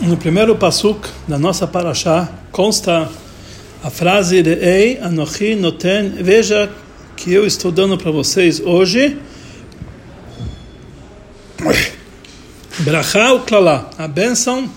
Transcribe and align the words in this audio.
No 0.00 0.16
primeiro 0.16 0.56
pasuk 0.56 1.08
da 1.26 1.38
nossa 1.38 1.66
paraxá 1.68 2.28
consta 2.50 3.08
a 3.82 3.90
frase 3.90 4.38
Ei 4.38 4.98
Anochi 5.00 5.54
Noten, 5.54 6.10
veja 6.20 6.70
que 7.16 7.32
eu 7.32 7.46
estou 7.46 7.70
dando 7.70 7.96
para 7.96 8.10
vocês 8.10 8.60
hoje 8.60 9.16
Brachá 12.80 13.32
Uklala, 13.34 13.88
a 13.96 14.08
bênção 14.08 14.68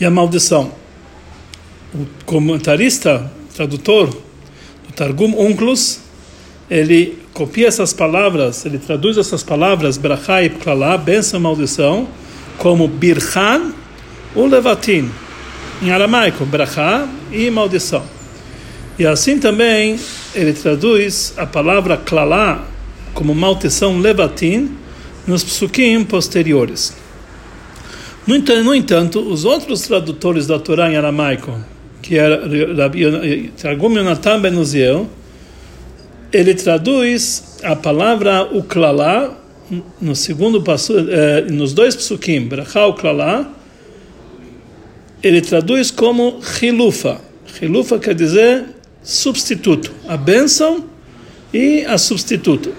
e 0.00 0.04
a 0.04 0.10
maldição. 0.10 0.72
O 1.94 2.04
comentarista, 2.26 3.30
tradutor 3.54 4.08
do 4.08 4.92
Targum 4.94 5.40
Unclus, 5.40 6.00
ele 6.68 7.16
copia 7.32 7.68
essas 7.68 7.92
palavras, 7.92 8.66
ele 8.66 8.78
traduz 8.78 9.16
essas 9.16 9.44
palavras 9.44 9.96
Brachá 9.96 10.42
e 10.42 10.48
Uklala, 10.48 10.98
bênção 10.98 11.38
e 11.38 11.42
maldição, 11.44 12.08
como 12.58 12.88
Birchan 12.88 13.72
ou 14.34 14.46
Levatin, 14.46 15.10
em 15.80 15.90
aramaico, 15.90 16.44
Brachá 16.44 17.08
e 17.32 17.50
maldição. 17.50 18.02
E 18.98 19.06
assim 19.06 19.38
também 19.38 19.98
ele 20.34 20.52
traduz 20.52 21.32
a 21.36 21.46
palavra 21.46 21.96
Klalá 21.96 22.64
como 23.14 23.34
maldição 23.34 23.98
Levatin 23.98 24.76
nos 25.26 25.44
psukim 25.44 26.04
posteriores. 26.04 26.94
No 28.26 28.36
entanto, 28.36 28.64
no 28.64 28.74
entanto, 28.74 29.20
os 29.20 29.44
outros 29.44 29.82
tradutores 29.82 30.46
da 30.46 30.58
Torá 30.58 30.90
em 30.90 30.96
aramaico, 30.96 31.58
que 32.02 32.18
era 32.18 32.42
Targum 33.60 33.96
Yonatan 33.96 34.40
Ben 34.40 34.54
Uziel, 34.56 35.08
ele 36.32 36.54
traduz 36.54 37.56
a 37.62 37.74
palavra 37.74 38.44
Uklalá 38.52 39.32
no 40.00 40.14
segundo 40.14 40.62
passo, 40.62 40.94
eh, 40.98 41.42
nos 41.50 41.72
dois 41.72 41.94
psukim, 41.94 42.46
Brachá 42.46 42.86
Uklalá, 42.86 43.50
ele 45.22 45.40
traduz 45.40 45.90
como 45.90 46.40
Hilufa. 46.60 47.20
Hilufa 47.60 47.98
quer 47.98 48.14
dizer 48.14 48.64
substituto, 49.02 49.92
a 50.06 50.16
bênção 50.16 50.84
e 51.52 51.84
a 51.84 51.98
substituto. 51.98 52.72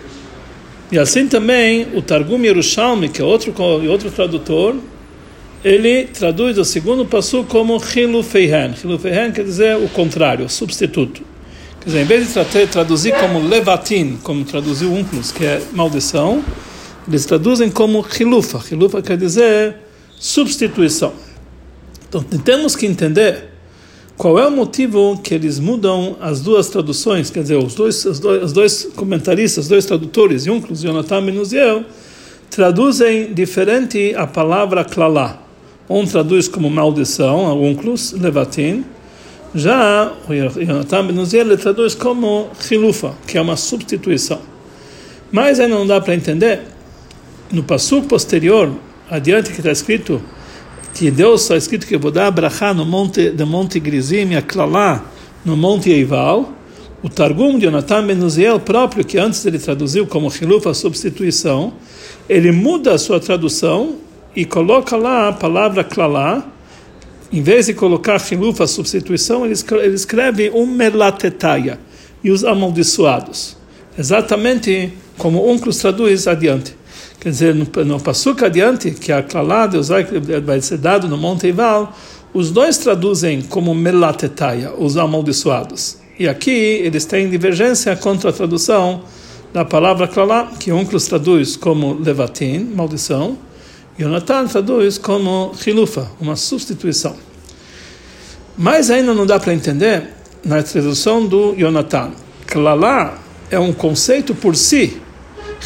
E 0.91 0.97
assim 0.97 1.27
também 1.27 1.87
o 1.93 2.01
Targum 2.01 2.43
Yerushalmi, 2.43 3.09
que 3.09 3.21
é 3.21 3.25
outro, 3.25 3.53
outro 3.89 4.09
tradutor, 4.09 4.75
ele 5.63 6.05
traduz 6.05 6.57
o 6.57 6.65
segundo 6.65 7.05
passo 7.05 7.43
como 7.43 7.77
Hilufeihen. 7.77 8.73
Hilufeihen 8.81 9.31
quer 9.31 9.43
dizer 9.43 9.75
o 9.77 9.89
contrário, 9.89 10.45
o 10.45 10.49
substituto. 10.49 11.21
Quer 11.81 11.85
dizer, 11.85 12.01
em 12.01 12.05
vez 12.05 12.33
de 12.33 12.67
traduzir 12.67 13.13
como 13.15 13.39
Levatin, 13.39 14.17
como 14.23 14.43
traduziu 14.43 14.91
Unclus, 14.93 15.31
que 15.31 15.45
é 15.45 15.61
maldição, 15.73 16.43
eles 17.09 17.25
traduzem 17.25 17.69
como 17.69 18.05
Hilufa. 18.19 18.61
Hilufa 18.71 19.01
quer 19.01 19.17
dizer 19.17 19.75
substituição. 20.17 21.11
Então, 22.07 22.21
temos 22.21 22.75
que 22.75 22.85
entender 22.85 23.49
qual 24.15 24.37
é 24.37 24.47
o 24.47 24.51
motivo 24.51 25.19
que 25.23 25.33
eles 25.33 25.59
mudam 25.59 26.17
as 26.19 26.41
duas 26.41 26.69
traduções, 26.69 27.29
quer 27.29 27.41
dizer, 27.41 27.57
os 27.57 27.73
dois, 27.73 28.05
os 28.05 28.19
dois, 28.19 28.43
os 28.43 28.53
dois 28.53 28.83
comentaristas, 28.95 29.65
os 29.65 29.69
dois 29.69 29.85
tradutores, 29.85 30.45
Yunclus, 30.45 30.81
Jonathan 30.81 31.21
Menuziel, 31.21 31.83
traduzem 32.49 33.33
diferente 33.33 34.13
a 34.15 34.27
palavra 34.27 34.83
klalá. 34.83 35.41
Um 35.89 36.05
traduz 36.05 36.47
como 36.47 36.69
maldição, 36.69 37.59
Unclus, 37.63 38.11
Levatin, 38.11 38.83
já 39.55 40.13
o 40.27 40.63
Jonathan 40.63 41.07
Benuziel 41.07 41.47
ele 41.47 41.57
traduz 41.57 41.95
como 41.95 42.49
chilufa, 42.59 43.15
que 43.25 43.37
é 43.37 43.41
uma 43.41 43.55
substituição. 43.55 44.39
Mas 45.31 45.59
ainda 45.59 45.75
não 45.75 45.87
dá 45.87 45.99
para 46.01 46.13
entender. 46.13 46.61
No 47.51 47.63
passo 47.63 48.03
posterior, 48.03 48.71
adiante 49.09 49.51
que 49.51 49.59
está 49.59 49.71
escrito 49.71 50.21
que 50.93 51.09
Deus 51.09 51.43
está 51.43 51.55
escrito 51.55 51.87
que 51.87 51.95
eu 51.95 51.99
vou 51.99 52.11
dar 52.11 52.27
a 52.27 52.73
no 52.73 52.85
monte 52.85 53.29
do 53.29 53.47
monte 53.47 53.79
Grizim 53.79 54.31
e 54.31 54.35
a 54.35 54.41
Klalá 54.41 55.03
no 55.43 55.55
monte 55.55 55.89
Eival. 55.89 56.53
O 57.01 57.09
Targum 57.09 57.57
de 57.57 57.65
Jonathan 57.65 58.05
Benuziel 58.05 58.59
próprio, 58.59 59.05
que 59.05 59.17
antes 59.17 59.43
ele 59.45 59.57
traduziu 59.57 60.05
como 60.05 60.29
Hilufa, 60.29 60.73
substituição, 60.73 61.73
ele 62.27 62.51
muda 62.51 62.93
a 62.93 62.97
sua 62.97 63.19
tradução 63.19 63.95
e 64.35 64.45
coloca 64.45 64.95
lá 64.95 65.29
a 65.29 65.33
palavra 65.33 65.83
Klalá, 65.83 66.45
em 67.31 67.41
vez 67.41 67.67
de 67.67 67.73
colocar 67.73 68.21
Hilufa, 68.31 68.67
substituição, 68.67 69.45
ele 69.45 69.53
escreve, 69.53 69.85
ele 69.85 69.95
escreve 69.95 70.51
um 70.53 70.67
Melatetaya, 70.67 71.79
e 72.23 72.29
os 72.29 72.43
amaldiçoados. 72.43 73.55
Exatamente 73.97 74.93
como 75.17 75.49
Unclus 75.49 75.77
traduz 75.77 76.27
adiante. 76.27 76.78
Quer 77.19 77.29
dizer, 77.29 77.55
no, 77.55 77.65
no 77.85 77.99
Passuca 77.99 78.45
adiante, 78.45 78.91
que 78.91 79.11
a 79.11 79.21
Klalá 79.21 79.67
Deus 79.67 79.89
vai 80.45 80.61
ser 80.61 80.77
dado 80.77 81.07
no 81.07 81.17
Monte 81.17 81.47
Ival, 81.47 81.93
os 82.33 82.51
dois 82.51 82.77
traduzem 82.77 83.41
como 83.41 83.73
Melatetaya, 83.75 84.73
os 84.77 84.95
amaldiçoados. 84.95 85.97
E 86.17 86.27
aqui 86.27 86.51
eles 86.51 87.05
têm 87.05 87.29
divergência 87.29 87.95
contra 87.95 88.29
a 88.29 88.33
tradução 88.33 89.01
da 89.51 89.65
palavra 89.65 90.07
Klalá, 90.07 90.51
que 90.59 90.71
Unclus 90.71 91.07
traduz 91.07 91.55
como 91.55 91.93
Levatin, 91.93 92.71
maldição, 92.75 93.37
e 93.97 94.03
Jonathan 94.03 94.45
traduz 94.47 94.97
como 94.97 95.51
Hilufa, 95.65 96.09
uma 96.21 96.35
substituição. 96.35 97.15
Mas 98.57 98.89
ainda 98.89 99.13
não 99.13 99.25
dá 99.25 99.39
para 99.39 99.53
entender 99.53 100.09
na 100.45 100.61
tradução 100.63 101.25
do 101.25 101.53
Jonathan. 101.57 102.11
Klalá 102.45 103.17
é 103.49 103.59
um 103.59 103.73
conceito 103.73 104.35
por 104.35 104.55
si, 104.55 105.01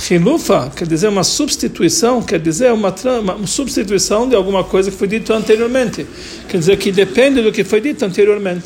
Hilufa 0.09 0.71
quer 0.75 0.87
dizer 0.87 1.07
uma 1.07 1.23
substituição, 1.23 2.21
quer 2.21 2.39
dizer 2.39 2.71
uma, 2.71 2.93
uma 3.21 3.47
substituição 3.47 4.27
de 4.27 4.35
alguma 4.35 4.63
coisa 4.63 4.89
que 4.89 4.97
foi 4.97 5.07
dito 5.07 5.31
anteriormente. 5.31 6.05
Quer 6.49 6.57
dizer 6.57 6.77
que 6.77 6.91
depende 6.91 7.41
do 7.41 7.51
que 7.51 7.63
foi 7.63 7.79
dito 7.79 8.03
anteriormente. 8.03 8.65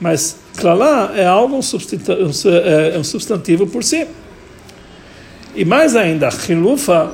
Mas 0.00 0.36
Klalá 0.56 1.12
é 1.14 1.26
algo 1.26 1.56
um, 1.56 1.60
é, 1.60 2.96
é 2.96 2.98
um 2.98 3.04
substantivo 3.04 3.66
por 3.66 3.84
si. 3.84 4.06
E 5.54 5.64
mais 5.64 5.94
ainda, 5.94 6.30
Hilufa 6.48 7.12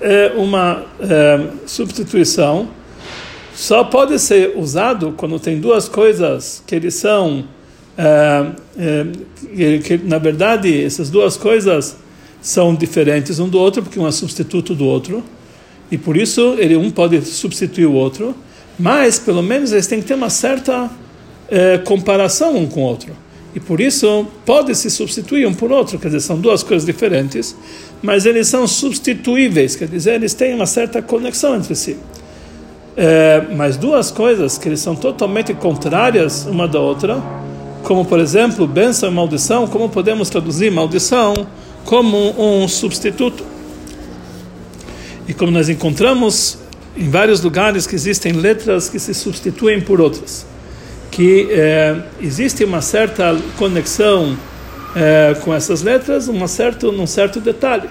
é 0.00 0.32
uma 0.36 0.84
é, 1.00 1.46
substituição, 1.66 2.68
só 3.54 3.82
pode 3.82 4.18
ser 4.18 4.52
usado 4.56 5.14
quando 5.16 5.40
tem 5.40 5.58
duas 5.58 5.88
coisas 5.88 6.62
que 6.66 6.74
eles 6.74 6.94
são, 6.94 7.44
é, 7.96 8.46
é, 8.78 9.78
que, 9.78 9.98
na 9.98 10.18
verdade, 10.18 10.84
essas 10.84 11.10
duas 11.10 11.36
coisas 11.36 11.96
são 12.40 12.74
diferentes 12.74 13.38
um 13.38 13.48
do 13.48 13.58
outro, 13.58 13.82
porque 13.82 13.98
um 13.98 14.06
é 14.06 14.12
substituto 14.12 14.74
do 14.74 14.84
outro, 14.84 15.22
e 15.90 15.98
por 15.98 16.16
isso 16.16 16.54
ele 16.58 16.76
um 16.76 16.90
pode 16.90 17.20
substituir 17.22 17.86
o 17.86 17.92
outro, 17.92 18.34
mas 18.78 19.18
pelo 19.18 19.42
menos 19.42 19.72
eles 19.72 19.86
têm 19.86 20.00
que 20.00 20.06
ter 20.06 20.14
uma 20.14 20.30
certa 20.30 20.90
é, 21.48 21.78
comparação 21.78 22.56
um 22.56 22.66
com 22.66 22.80
o 22.80 22.84
outro. 22.84 23.12
E 23.54 23.60
por 23.60 23.80
isso 23.80 24.26
pode 24.44 24.74
se 24.74 24.90
substituir 24.90 25.46
um 25.46 25.54
por 25.54 25.72
outro, 25.72 25.98
quer 25.98 26.08
dizer, 26.08 26.20
são 26.20 26.38
duas 26.38 26.62
coisas 26.62 26.86
diferentes, 26.86 27.56
mas 28.02 28.26
eles 28.26 28.46
são 28.46 28.66
substituíveis, 28.68 29.74
quer 29.74 29.88
dizer, 29.88 30.14
eles 30.14 30.34
têm 30.34 30.54
uma 30.54 30.66
certa 30.66 31.00
conexão 31.02 31.56
entre 31.56 31.74
si. 31.74 31.96
É, 32.96 33.46
mas 33.56 33.76
duas 33.76 34.10
coisas 34.10 34.58
que 34.58 34.68
eles 34.68 34.80
são 34.80 34.94
totalmente 34.94 35.54
contrárias 35.54 36.46
uma 36.46 36.68
da 36.68 36.78
outra, 36.78 37.22
como 37.82 38.04
por 38.04 38.20
exemplo, 38.20 38.66
bênção 38.66 39.10
e 39.10 39.14
maldição, 39.14 39.66
como 39.66 39.88
podemos 39.88 40.28
traduzir 40.28 40.70
maldição? 40.70 41.34
Como 41.88 42.34
um 42.38 42.68
substituto. 42.68 43.42
E 45.26 45.32
como 45.32 45.50
nós 45.50 45.70
encontramos 45.70 46.58
em 46.94 47.08
vários 47.08 47.40
lugares 47.40 47.86
que 47.86 47.94
existem 47.94 48.32
letras 48.32 48.90
que 48.90 48.98
se 48.98 49.14
substituem 49.14 49.80
por 49.80 49.98
outras, 49.98 50.44
que 51.10 51.48
é, 51.50 51.96
existe 52.20 52.62
uma 52.62 52.82
certa 52.82 53.34
conexão 53.56 54.36
é, 54.94 55.34
com 55.42 55.54
essas 55.54 55.80
letras, 55.80 56.28
uma 56.28 56.46
certo, 56.46 56.90
um 56.90 57.06
certo 57.06 57.40
detalhe. 57.40 57.88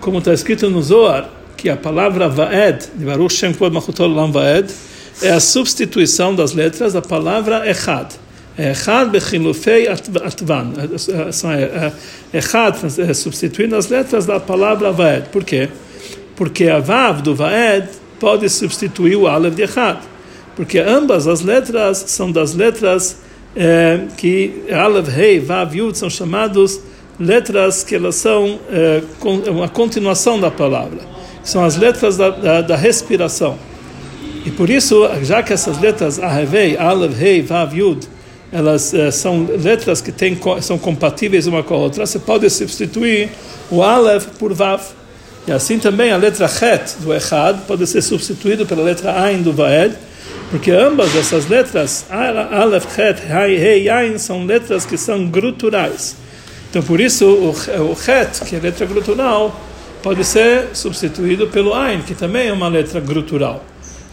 Como 0.00 0.16
está 0.16 0.32
escrito 0.32 0.70
no 0.70 0.82
Zohar, 0.82 1.28
que 1.54 1.68
a 1.68 1.76
palavra 1.76 2.30
Vaed, 2.30 2.92
de 2.94 3.04
Baruch 3.04 3.34
Shem 3.34 3.52
Kvod 3.52 3.74
Machutol 3.74 4.08
Lam 4.08 4.32
Vaed, 4.32 4.72
é 5.20 5.32
a 5.32 5.40
substituição 5.40 6.34
das 6.34 6.54
letras 6.54 6.94
da 6.94 7.02
palavra 7.02 7.68
Echad. 7.68 8.08
Echad 8.58 9.10
bechilufei 9.10 9.88
atvan. 9.88 10.72
Echad 12.32 13.14
substituindo 13.14 13.76
as 13.76 13.88
letras 13.88 14.26
da 14.26 14.38
palavra 14.38 14.92
vaed. 14.92 15.28
Por 15.30 15.44
quê? 15.44 15.68
Porque 16.36 16.68
a 16.68 16.78
vav 16.78 17.22
do 17.22 17.34
vaed 17.34 17.88
pode 18.20 18.48
substituir 18.48 19.16
o 19.16 19.26
aleph 19.26 19.54
de 19.54 19.62
echad. 19.62 19.98
Porque 20.54 20.78
ambas 20.78 21.26
as 21.26 21.40
letras 21.40 22.04
são 22.08 22.30
das 22.30 22.54
letras 22.54 23.16
que 24.16 24.64
aleph, 24.70 25.08
rei, 25.08 25.40
vav, 25.40 25.74
yud 25.74 25.96
são 25.96 26.10
chamados 26.10 26.80
letras 27.18 27.84
que 27.84 27.94
elas 27.94 28.16
são 28.16 28.58
uma 29.48 29.68
continuação 29.68 30.38
da 30.38 30.50
palavra. 30.50 31.00
São 31.42 31.64
as 31.64 31.76
letras 31.76 32.16
da, 32.16 32.60
da, 32.60 32.76
respiração. 32.76 33.58
E 34.44 34.50
por 34.50 34.70
isso, 34.70 35.08
já 35.22 35.42
que 35.42 35.52
essas 35.52 35.80
letras, 35.80 36.20
Ahevei, 36.20 36.76
Aleph, 36.76 37.16
Rei, 37.16 37.42
Vav, 37.42 37.76
Yud, 37.76 38.08
elas 38.52 38.92
uh, 38.92 39.10
são 39.10 39.46
letras 39.58 40.00
que 40.00 40.12
são 40.60 40.78
compatíveis 40.78 41.46
uma 41.46 41.62
com 41.62 41.74
a 41.74 41.78
outra, 41.78 42.04
você 42.04 42.18
pode 42.18 42.48
substituir 42.50 43.30
o 43.70 43.82
Aleph 43.82 44.26
por 44.38 44.52
Vav. 44.52 44.82
E 45.46 45.50
assim 45.50 45.78
também 45.78 46.12
a 46.12 46.16
letra 46.16 46.46
Het 46.46 46.98
do 47.00 47.12
Echad 47.12 47.62
pode 47.66 47.86
ser 47.86 48.02
substituído 48.02 48.64
pela 48.64 48.82
letra 48.82 49.20
Ain 49.24 49.42
do 49.42 49.52
Vaed, 49.52 49.94
porque 50.50 50.70
ambas 50.70 51.16
essas 51.16 51.48
letras, 51.48 52.04
Aleph, 52.10 52.86
Het, 52.96 53.22
Hai, 53.28 53.56
Hei, 53.56 53.88
Ain, 53.88 54.18
são 54.18 54.44
letras 54.44 54.84
que 54.84 54.98
são 54.98 55.26
gruturais. 55.26 56.14
Então, 56.70 56.82
por 56.82 57.00
isso, 57.00 57.26
o 57.26 57.92
Het, 57.92 58.44
que 58.44 58.54
é 58.54 58.60
letra 58.60 58.86
grutural, 58.86 59.58
pode 60.02 60.24
ser 60.24 60.68
substituído 60.74 61.46
pelo 61.48 61.74
Ain, 61.74 62.02
que 62.02 62.14
também 62.14 62.48
é 62.48 62.52
uma 62.52 62.68
letra 62.68 63.00
grutural. 63.00 63.64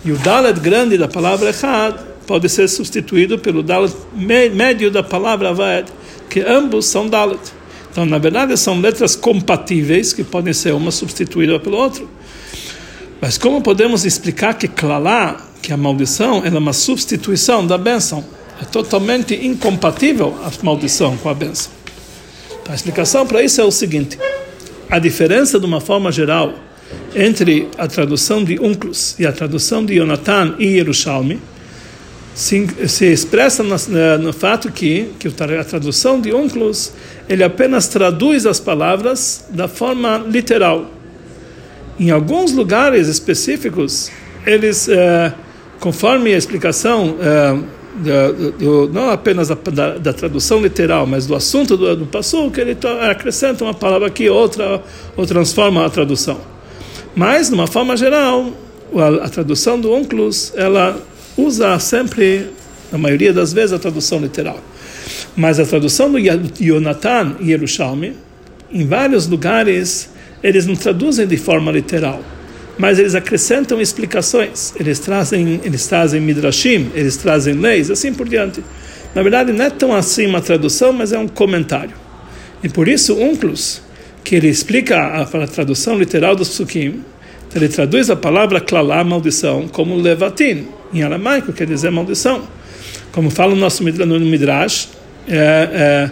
E 0.04 0.12
o 0.12 0.18
Dalet 0.18 0.60
grande 0.60 0.98
da 0.98 1.10
palavra 1.10 1.50
Echad 1.50 1.96
pode 2.30 2.48
ser 2.48 2.68
substituído 2.68 3.40
pelo 3.40 3.64
Dalet 3.64 3.92
médio 4.14 4.92
da 4.92 5.02
palavra 5.02 5.52
Vaed, 5.52 5.90
que 6.30 6.42
ambos 6.42 6.86
são 6.86 7.10
Dalet. 7.10 7.40
Então, 7.92 8.06
na 8.06 8.20
verdade, 8.20 8.56
são 8.56 8.80
letras 8.80 9.16
compatíveis 9.16 10.14
que 10.14 10.24
podem 10.24 10.54
ser 10.54 10.76
uma 10.76 10.92
substituída 10.92 11.60
pelo 11.60 11.78
outro. 11.78 12.08
Mas 13.20 13.36
como 13.36 13.64
podemos 13.64 14.06
explicar 14.06 14.54
que 14.54 14.68
Klalá 14.68 15.44
que 15.60 15.74
a 15.74 15.78
maldição 15.78 16.46
é 16.46 16.50
uma 16.56 16.72
substituição 16.72 17.66
da 17.66 17.80
bênção. 17.80 18.24
É 18.62 18.66
totalmente 18.66 19.34
incompatível 19.34 20.38
a 20.44 20.52
maldição 20.64 21.18
com 21.18 21.30
a 21.30 21.34
bênção. 21.34 21.72
A 22.70 22.76
explicação 22.76 23.26
para 23.26 23.42
isso 23.42 23.60
é 23.60 23.64
o 23.64 23.72
seguinte: 23.72 24.20
a 24.88 25.00
diferença, 25.00 25.60
de 25.60 25.66
uma 25.66 25.82
forma 25.82 26.12
geral, 26.12 26.54
entre 27.16 27.68
a 27.76 27.88
tradução 27.88 28.44
de 28.44 28.60
Unclus 28.60 29.18
e 29.18 29.26
a 29.26 29.32
tradução 29.32 29.84
de 29.84 29.96
Jonathan 29.96 30.54
e 30.60 30.78
Yerushalmi 30.78 31.42
se, 32.40 32.88
se 32.88 33.06
expressa 33.06 33.62
no, 33.64 33.76
no, 34.18 34.32
fato 34.32 34.72
que, 34.72 35.12
que 35.20 35.28
a 35.28 35.64
tradução 35.66 36.22
de 36.22 36.34
Unclus 36.34 36.94
ele 37.28 37.44
apenas 37.44 37.90
traduz 37.90 38.46
as 38.46 38.62
palavras 38.62 39.46
da 39.50 39.68
forma 39.68 40.18
literal. 40.26 40.90
Em 42.00 42.12
alguns 42.12 42.54
lugares 42.54 43.10
específicos, 43.10 44.10
eles. 44.46 44.88
Eh, 44.88 45.34
conforme 45.82 46.34
a 46.34 46.38
explicação 46.38 47.18
é, 47.22 47.58
do, 48.34 48.52
do, 48.52 48.94
não 48.94 49.10
apenas 49.10 49.48
da, 49.50 49.56
da, 49.56 49.98
da, 49.98 50.14
tradução 50.14 50.62
literal, 50.62 51.06
mas 51.06 51.26
do 51.26 51.36
assunto 51.36 51.78
do, 51.78 51.96
do 51.96 52.52
que 52.52 52.62
ele 52.62 52.78
acrescenta 53.10 53.64
uma 53.64 53.74
palavra 53.74 54.08
aqui, 54.08 54.30
outra, 54.30 54.82
ou 55.16 55.26
transforma 55.26 55.86
a 55.86 55.90
tradução. 55.90 56.40
Mas, 57.16 57.48
de 57.48 57.54
uma 57.54 57.68
forma 57.68 57.96
geral, 57.96 58.52
a, 58.94 59.26
a 59.26 59.30
tradução 59.30 59.80
do 59.80 59.94
Unclus, 59.94 60.54
ela 60.56 61.02
usa 61.46 61.78
sempre, 61.80 62.50
na 62.92 62.98
maioria 62.98 63.34
das 63.34 63.54
vezes, 63.54 63.74
a 63.74 63.80
tradução 63.80 64.20
literal. 64.20 64.60
Mas 65.36 65.60
a 65.60 65.66
tradução 65.66 66.12
do 66.12 66.18
Yonatan 66.18 67.38
e 67.40 67.52
Yerushalmi, 67.52 68.16
em 68.72 68.86
vários 68.86 69.28
lugares, 69.28 70.10
eles 70.44 70.66
não 70.66 70.76
traduzem 70.76 71.28
de 71.28 71.38
forma 71.38 71.72
literal 71.72 72.22
mas 72.80 72.98
eles 72.98 73.14
acrescentam 73.14 73.82
explicações, 73.82 74.74
eles 74.80 75.00
trazem, 75.00 75.60
eles 75.66 75.86
trazem 75.86 76.22
midrashim, 76.22 76.90
eles 76.96 77.18
trazem 77.18 77.56
leis, 77.56 77.92
assim 77.92 78.14
por 78.14 78.28
diante. 78.28 78.64
Na 79.14 79.22
verdade, 79.22 79.52
não 79.52 79.66
é 79.66 79.70
tão 79.70 79.94
assim 79.94 80.26
uma 80.26 80.40
tradução, 80.40 80.94
mas 80.94 81.12
é 81.12 81.20
um 81.20 81.28
comentário. 81.28 81.94
E 82.64 82.70
por 82.70 82.88
isso, 82.88 83.22
Unclus, 83.22 83.82
que 84.24 84.34
ele 84.34 84.48
explica 84.48 84.98
a, 84.98 85.24
a 85.24 85.48
tradução 85.48 86.00
literal 86.00 86.38
dos 86.38 86.48
psukim, 86.48 87.04
ele 87.54 87.68
traduz 87.68 88.10
a 88.10 88.16
palavra 88.16 88.62
klalá, 88.62 89.04
maldição, 89.04 89.68
como 89.68 89.98
levatin, 89.98 90.66
em 90.94 91.04
aramaico, 91.04 91.54
quer 91.54 91.68
dizer 91.68 91.92
maldição. 91.92 92.44
Como 93.12 93.30
fala 93.30 93.54
no 93.54 93.62
nosso 93.62 93.84
no 93.84 94.20
Midrash, 94.20 94.90
é, 95.28 96.12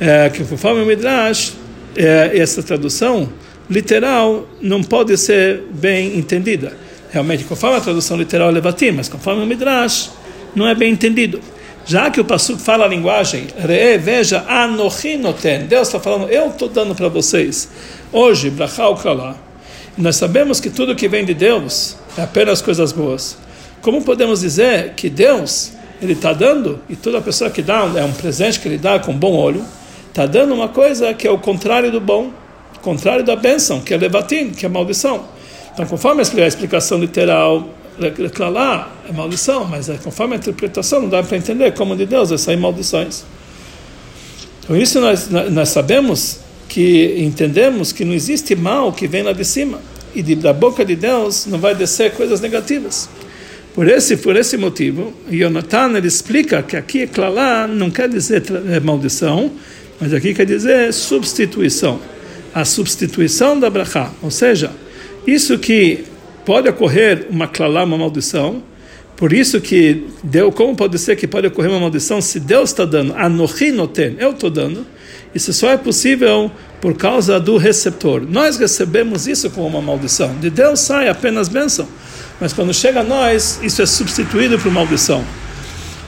é, 0.00 0.24
é, 0.24 0.30
que 0.30 0.44
conforme 0.44 0.82
o 0.82 0.86
Midrash, 0.86 1.54
é, 1.96 2.38
essa 2.38 2.62
tradução 2.62 3.28
literal 3.68 4.46
não 4.60 4.82
pode 4.82 5.16
ser 5.16 5.62
bem 5.70 6.16
entendida. 6.18 6.72
Realmente, 7.10 7.44
conforme 7.44 7.76
a 7.76 7.80
tradução 7.80 8.16
literal 8.16 8.50
é 8.50 8.52
levatim, 8.52 8.90
mas 8.90 9.08
conforme 9.08 9.42
o 9.42 9.46
Midrash, 9.46 10.10
não 10.54 10.66
é 10.68 10.74
bem 10.74 10.92
entendido. 10.92 11.40
Já 11.86 12.10
que 12.10 12.20
o 12.20 12.24
Pasuk 12.24 12.60
fala 12.60 12.84
a 12.84 12.88
linguagem, 12.88 13.46
Re, 13.56 13.96
veja, 13.96 14.44
anochinoten, 14.48 15.66
Deus 15.66 15.86
está 15.86 16.00
falando, 16.00 16.28
eu 16.28 16.48
estou 16.48 16.68
dando 16.68 16.94
para 16.94 17.08
vocês, 17.08 17.68
hoje, 18.12 18.50
brachal 18.50 18.96
kalá. 18.96 19.36
Nós 19.96 20.16
sabemos 20.16 20.60
que 20.60 20.68
tudo 20.68 20.96
que 20.96 21.08
vem 21.08 21.24
de 21.24 21.32
Deus 21.32 21.96
é 22.18 22.22
apenas 22.22 22.60
coisas 22.60 22.92
boas. 22.92 23.38
Como 23.82 24.02
podemos 24.02 24.40
dizer 24.40 24.94
que 24.94 25.08
Deus, 25.08 25.72
Ele 26.00 26.12
está 26.12 26.32
dando, 26.32 26.80
e 26.88 26.96
toda 26.96 27.20
pessoa 27.20 27.50
que 27.50 27.62
dá, 27.62 27.90
é 27.96 28.04
um 28.04 28.12
presente 28.12 28.60
que 28.60 28.68
Ele 28.68 28.78
dá 28.78 28.98
com 28.98 29.12
bom 29.12 29.34
olho, 29.34 29.64
está 30.08 30.26
dando 30.26 30.54
uma 30.54 30.68
coisa 30.68 31.12
que 31.14 31.26
é 31.26 31.30
o 31.30 31.38
contrário 31.38 31.90
do 31.90 32.00
bom 32.00 32.32
contrário 32.86 33.24
da 33.24 33.34
bênção, 33.34 33.80
que 33.80 33.92
é 33.92 33.96
levatim, 33.96 34.50
que 34.50 34.64
é 34.64 34.68
maldição. 34.68 35.24
Então, 35.74 35.84
conforme 35.86 36.22
a 36.22 36.46
explicação 36.46 36.98
literal, 36.98 37.68
lá 38.38 38.92
é 39.08 39.12
maldição, 39.12 39.64
mas 39.64 39.88
é 39.88 39.96
conforme 39.96 40.34
a 40.34 40.36
interpretação 40.36 41.00
não 41.00 41.08
dá 41.08 41.20
para 41.20 41.36
entender 41.36 41.72
como 41.72 41.96
de 41.96 42.06
Deus 42.06 42.28
vai 42.28 42.38
sair 42.38 42.56
maldições. 42.56 43.24
Então, 44.62 44.76
isso 44.76 45.00
nós, 45.00 45.28
nós 45.28 45.70
sabemos 45.70 46.40
que 46.68 47.16
entendemos 47.18 47.90
que 47.90 48.04
não 48.04 48.14
existe 48.14 48.54
mal 48.54 48.92
que 48.92 49.08
vem 49.08 49.24
lá 49.24 49.32
de 49.32 49.44
cima 49.44 49.80
e 50.14 50.22
da 50.36 50.52
boca 50.52 50.84
de 50.84 50.94
Deus 50.94 51.44
não 51.46 51.58
vai 51.58 51.74
descer 51.74 52.12
coisas 52.12 52.40
negativas. 52.40 53.08
Por 53.76 53.86
esse, 53.86 54.16
por 54.16 54.34
esse 54.34 54.56
motivo, 54.56 55.12
Jonathan 55.30 55.96
ele 55.96 56.08
explica 56.08 56.64
que 56.64 56.76
aqui 56.76 57.06
Klalá 57.06 57.68
não 57.68 57.92
quer 57.92 58.08
dizer 58.08 58.42
é 58.68 58.80
maldição, 58.80 59.52
mas 60.00 60.12
aqui 60.12 60.34
quer 60.34 60.46
dizer 60.46 60.92
substituição 60.92 62.00
a 62.56 62.64
substituição 62.64 63.60
da 63.60 63.68
brachá, 63.68 64.10
ou 64.22 64.30
seja, 64.30 64.70
isso 65.26 65.58
que 65.58 66.04
pode 66.42 66.66
ocorrer 66.70 67.26
uma 67.28 67.46
clalá, 67.46 67.84
uma 67.84 67.98
maldição, 67.98 68.62
por 69.14 69.30
isso 69.30 69.60
que 69.60 70.06
deu, 70.22 70.50
como 70.50 70.74
pode 70.74 70.98
ser 70.98 71.16
que 71.16 71.26
pode 71.26 71.48
ocorrer 71.48 71.70
uma 71.70 71.80
maldição 71.80 72.18
se 72.22 72.40
Deus 72.40 72.70
está 72.70 72.86
dando, 72.86 73.12
anochi 73.14 73.72
noten, 73.72 74.16
eu 74.18 74.30
estou 74.30 74.48
dando, 74.48 74.86
isso 75.34 75.52
só 75.52 75.70
é 75.70 75.76
possível 75.76 76.50
por 76.80 76.96
causa 76.96 77.38
do 77.38 77.58
receptor. 77.58 78.22
Nós 78.26 78.56
recebemos 78.56 79.26
isso 79.26 79.50
como 79.50 79.66
uma 79.66 79.82
maldição. 79.82 80.34
De 80.36 80.48
Deus 80.48 80.80
sai 80.80 81.10
apenas 81.10 81.48
bênção. 81.48 81.86
Mas 82.40 82.52
quando 82.52 82.72
chega 82.74 83.00
a 83.00 83.04
nós, 83.04 83.60
isso 83.62 83.80
é 83.82 83.86
substituído 83.86 84.58
por 84.58 84.70
maldição. 84.70 85.24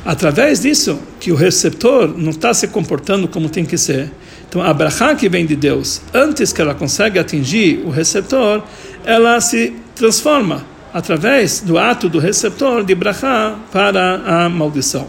Através 0.04 0.60
disso, 0.60 0.98
que 1.20 1.32
o 1.32 1.34
receptor 1.34 2.08
não 2.16 2.30
está 2.30 2.54
se 2.54 2.68
comportando 2.68 3.28
como 3.28 3.48
tem 3.48 3.64
que 3.64 3.76
ser, 3.76 4.10
então, 4.48 4.62
a 4.62 4.72
brachá 4.72 5.14
que 5.14 5.28
vem 5.28 5.44
de 5.44 5.54
Deus, 5.54 6.00
antes 6.14 6.54
que 6.54 6.62
ela 6.62 6.74
consiga 6.74 7.20
atingir 7.20 7.82
o 7.84 7.90
receptor, 7.90 8.62
ela 9.04 9.38
se 9.42 9.74
transforma 9.94 10.64
através 10.92 11.60
do 11.60 11.76
ato 11.76 12.08
do 12.08 12.18
receptor 12.18 12.82
de 12.82 12.94
brachá 12.94 13.58
para 13.70 14.14
a 14.24 14.48
maldição. 14.48 15.06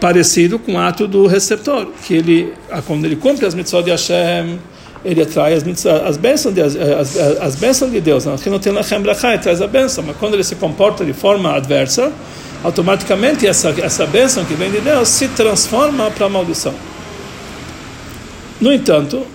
Parecido 0.00 0.60
com 0.60 0.74
o 0.74 0.78
ato 0.78 1.08
do 1.08 1.26
receptor, 1.26 1.88
que 2.04 2.14
ele, 2.14 2.52
quando 2.86 3.04
ele 3.04 3.16
cumpre 3.16 3.44
as 3.44 3.52
mitzvot 3.52 3.82
de 3.82 3.90
Hashem, 3.90 4.60
ele 5.08 5.22
atrai 5.22 5.54
as, 5.54 5.64
as, 5.86 6.16
bênçãos 6.18 6.54
de, 6.54 6.60
as, 6.60 6.76
as 7.40 7.56
bênçãos 7.56 7.90
de 7.90 8.00
Deus. 8.00 8.26
Não 8.26 8.34
ele 8.34 9.38
traz 9.38 9.62
a 9.62 9.66
bênção, 9.66 10.04
mas 10.06 10.16
quando 10.18 10.34
ele 10.34 10.44
se 10.44 10.54
comporta 10.54 11.02
de 11.02 11.14
forma 11.14 11.54
adversa, 11.54 12.12
automaticamente 12.62 13.46
essa, 13.46 13.74
essa 13.82 14.04
bênção 14.06 14.44
que 14.44 14.52
vem 14.52 14.70
de 14.70 14.80
Deus 14.80 15.08
se 15.08 15.28
transforma 15.28 16.10
para 16.10 16.28
maldição. 16.28 16.74
No 18.60 18.70
entanto, 18.70 19.26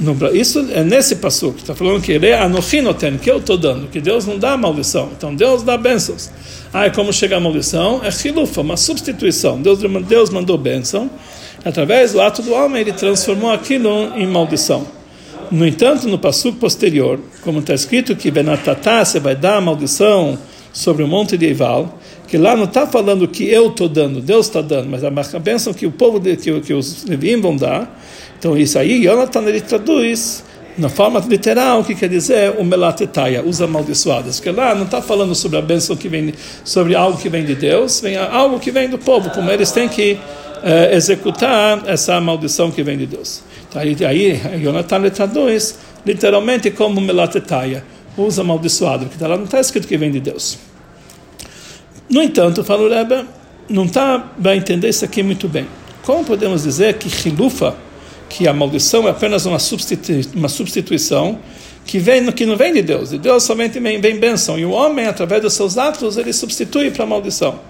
no, 0.00 0.16
isso 0.34 0.66
é 0.72 0.82
nesse 0.82 1.16
passo 1.16 1.52
que 1.52 1.60
está 1.60 1.76
falando 1.76 2.02
que 2.02 2.10
ele 2.10 2.26
é 2.26 2.40
anochinoten, 2.40 3.18
que 3.18 3.30
eu 3.30 3.38
estou 3.38 3.56
dando, 3.56 3.86
que 3.86 4.00
Deus 4.00 4.26
não 4.26 4.36
dá 4.36 4.56
maldição. 4.56 5.10
Então 5.16 5.32
Deus 5.32 5.62
dá 5.62 5.76
bênçãos. 5.76 6.28
Ah, 6.72 6.88
e 6.88 6.90
como 6.90 7.12
chega 7.12 7.36
a 7.36 7.40
maldição? 7.40 8.00
É 8.02 8.10
chilufa, 8.10 8.62
uma 8.62 8.76
substituição. 8.76 9.62
Deus, 9.62 9.78
Deus 10.08 10.30
mandou 10.30 10.58
bênção. 10.58 11.08
Através 11.64 12.12
do 12.12 12.20
ato 12.20 12.42
do 12.42 12.52
homem, 12.52 12.80
ele 12.80 12.92
transformou 12.92 13.52
aquilo 13.52 14.12
em 14.16 14.26
maldição. 14.26 14.99
No 15.50 15.66
entanto, 15.66 16.06
no 16.06 16.16
passo 16.16 16.52
posterior, 16.52 17.18
como 17.42 17.58
está 17.58 17.74
escrito 17.74 18.14
que 18.14 18.30
Benatatá, 18.30 19.04
você 19.04 19.18
vai 19.18 19.34
dar 19.34 19.56
a 19.56 19.60
maldição 19.60 20.38
sobre 20.72 21.02
o 21.02 21.08
monte 21.08 21.36
de 21.36 21.46
Eival, 21.46 21.98
que 22.28 22.38
lá 22.38 22.54
não 22.54 22.64
está 22.64 22.86
falando 22.86 23.26
que 23.26 23.44
eu 23.50 23.66
estou 23.66 23.88
dando, 23.88 24.20
Deus 24.20 24.46
está 24.46 24.62
dando, 24.62 24.88
mas 24.88 25.02
a 25.02 25.38
bênção 25.40 25.74
que 25.74 25.86
o 25.86 25.90
povo, 25.90 26.20
de, 26.20 26.36
que, 26.36 26.60
que 26.60 26.72
os 26.72 27.04
Levim 27.04 27.40
vão 27.40 27.56
dar, 27.56 28.00
então 28.38 28.56
isso 28.56 28.78
aí, 28.78 29.02
Jonathan 29.02 29.42
ele 29.42 29.60
traduz 29.60 30.44
na 30.78 30.88
forma 30.88 31.18
literal, 31.28 31.80
o 31.80 31.84
que 31.84 31.96
quer 31.96 32.08
dizer 32.08 32.54
o 32.56 32.64
melatetaya, 32.64 33.42
os 33.42 33.60
amaldiçoados. 33.60 34.38
Porque 34.38 34.50
lá 34.52 34.74
não 34.74 34.84
está 34.84 35.02
falando 35.02 35.34
sobre 35.34 35.58
a 35.58 35.62
bênção 35.62 35.96
que 35.96 36.08
vem, 36.08 36.32
sobre 36.64 36.94
algo 36.94 37.18
que 37.18 37.28
vem 37.28 37.44
de 37.44 37.56
Deus, 37.56 38.00
vem 38.00 38.16
algo 38.16 38.58
que 38.60 38.70
vem 38.70 38.88
do 38.88 38.96
povo, 38.96 39.30
como 39.30 39.50
eles 39.50 39.72
têm 39.72 39.88
que 39.88 40.12
uh, 40.12 40.94
executar 40.94 41.82
essa 41.86 42.18
maldição 42.20 42.70
que 42.70 42.82
vem 42.82 42.96
de 42.96 43.06
Deus. 43.06 43.42
Aí, 43.74 43.96
aí 44.00 44.62
Jonathan 44.62 44.96
ele 44.96 45.10
traduz 45.10 45.78
literalmente 46.04 46.70
como 46.70 47.00
melatetaya, 47.00 47.84
os 48.16 48.38
amaldiçoados, 48.38 49.08
porque 49.08 49.22
lá 49.22 49.36
não 49.36 49.44
está 49.44 49.60
escrito 49.60 49.86
que 49.86 49.96
vem 49.96 50.10
de 50.10 50.20
Deus. 50.20 50.58
No 52.08 52.22
entanto, 52.22 52.64
fala 52.64 52.82
o 52.82 52.88
Rebbe, 52.88 53.24
não 53.68 53.84
está 53.84 54.32
vai 54.36 54.56
entender 54.56 54.88
isso 54.88 55.04
aqui 55.04 55.22
muito 55.22 55.48
bem. 55.48 55.66
Como 56.02 56.24
podemos 56.24 56.64
dizer 56.64 56.94
que 56.94 57.28
Hilufa, 57.28 57.76
que 58.28 58.48
a 58.48 58.52
maldição 58.52 59.06
é 59.06 59.10
apenas 59.10 59.46
uma, 59.46 59.58
substitui 59.58 60.26
uma 60.34 60.48
substituição, 60.48 61.38
que 61.84 61.98
vem 61.98 62.30
que 62.32 62.46
não 62.46 62.56
vem 62.56 62.72
de 62.72 62.82
Deus. 62.82 63.10
De 63.10 63.18
Deus 63.18 63.42
somente 63.42 63.78
vem, 63.78 64.00
vem 64.00 64.18
bênção. 64.18 64.58
E 64.58 64.64
o 64.64 64.70
homem, 64.70 65.06
através 65.06 65.42
dos 65.42 65.54
seus 65.54 65.78
atos, 65.78 66.16
ele 66.16 66.32
substitui 66.32 66.90
para 66.90 67.04
a 67.04 67.06
maldição. 67.06 67.60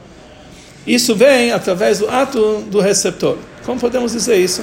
Isso 0.87 1.15
vem 1.15 1.53
através 1.53 1.99
do 1.99 2.09
ato 2.09 2.65
do 2.71 2.81
receptor. 2.81 3.37
Como 3.65 3.79
podemos 3.79 4.13
dizer 4.13 4.39
isso? 4.39 4.63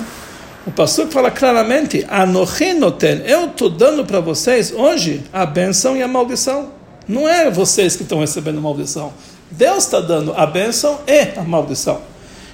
O 0.68 0.72
pastor 0.72 1.08
fala 1.08 1.32
claramente: 1.32 2.06
Anochinoten, 2.10 3.22
eu 3.26 3.46
estou 3.46 3.70
dando 3.70 4.04
para 4.04 4.20
vocês 4.20 4.74
hoje 4.74 5.24
a 5.32 5.46
benção 5.46 5.96
e 5.96 6.04
a 6.04 6.08
maldição. 6.10 6.74
Não 7.08 7.26
é 7.28 7.50
vocês 7.50 7.96
que 7.96 8.04
estão 8.04 8.20
recebendo 8.20 8.60
maldição. 8.60 9.14
Deus 9.50 9.86
está 9.86 10.02
dando 10.02 10.34
a 10.34 10.46
benção 10.46 11.00
e 11.08 11.40
a 11.40 11.44
maldição. 11.44 12.02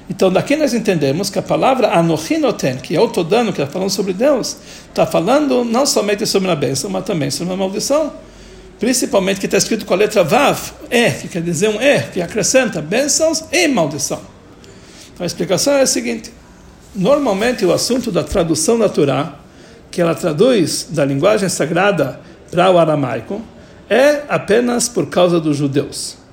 Então, 0.08 0.32
daqui 0.32 0.56
nós 0.56 0.76
entendemos 0.76 1.32
que 1.32 1.40
a 1.40 1.42
palavra 1.42 1.88
Anochinoten, 1.88 2.78
que 2.78 2.94
eu 2.94 3.06
estou 3.06 3.24
dando, 3.24 3.52
que 3.52 3.60
está 3.60 3.74
falando 3.74 3.90
sobre 3.90 4.14
Deus, 4.14 4.58
está 4.90 5.08
falando 5.08 5.66
não 5.66 5.84
somente 5.88 6.24
sobre 6.28 6.52
a 6.52 6.56
bênção, 6.56 6.92
mas 6.92 7.04
também 7.06 7.32
sobre 7.32 7.56
a 7.56 7.58
maldição. 7.58 8.14
Principalmente 8.80 9.40
que 9.40 9.48
está 9.48 9.58
escrito 9.58 9.88
com 9.88 9.94
a 9.96 9.98
letra 9.98 10.24
Vav, 10.24 10.60
E, 10.92 11.10
que 11.14 11.30
quer 11.30 11.42
dizer 11.42 11.70
um 11.70 11.82
E, 11.82 12.00
que 12.12 12.22
acrescenta 12.22 12.80
bênçãos 12.80 13.44
e 13.52 13.68
maldição. 13.68 14.22
Então, 15.12 15.24
a 15.24 15.26
explicação 15.26 15.74
é 15.74 15.82
a 15.82 15.88
seguinte: 15.88 16.32
normalmente 16.96 17.66
o 17.66 17.74
assunto 17.74 18.12
da 18.12 18.24
tradução 18.24 18.78
da 18.78 18.90
Torá, 18.90 19.36
que 19.92 20.02
ela 20.02 20.16
traduz 20.16 20.88
da 20.90 21.06
linguagem 21.06 21.50
sagrada 21.50 22.20
para 22.52 22.72
o 22.72 22.78
aramaico, 22.78 23.42
é 23.90 24.24
apenas 24.28 24.88
por 24.90 25.08
causa 25.08 25.40
dos 25.40 25.58
judeus 25.58 26.24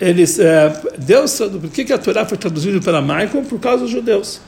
eles, 0.00 0.38
é, 0.38 0.72
Deus, 0.98 1.38
por 1.38 1.70
que, 1.70 1.92
a 1.92 1.98
Torá 1.98 2.24
foi 2.24 2.36
traduzida 2.36 2.80
para 2.80 2.98
aramaico? 2.98 3.42
Por 3.42 3.60
causa 3.60 3.82
dos 3.82 3.90
judeus. 3.90 4.40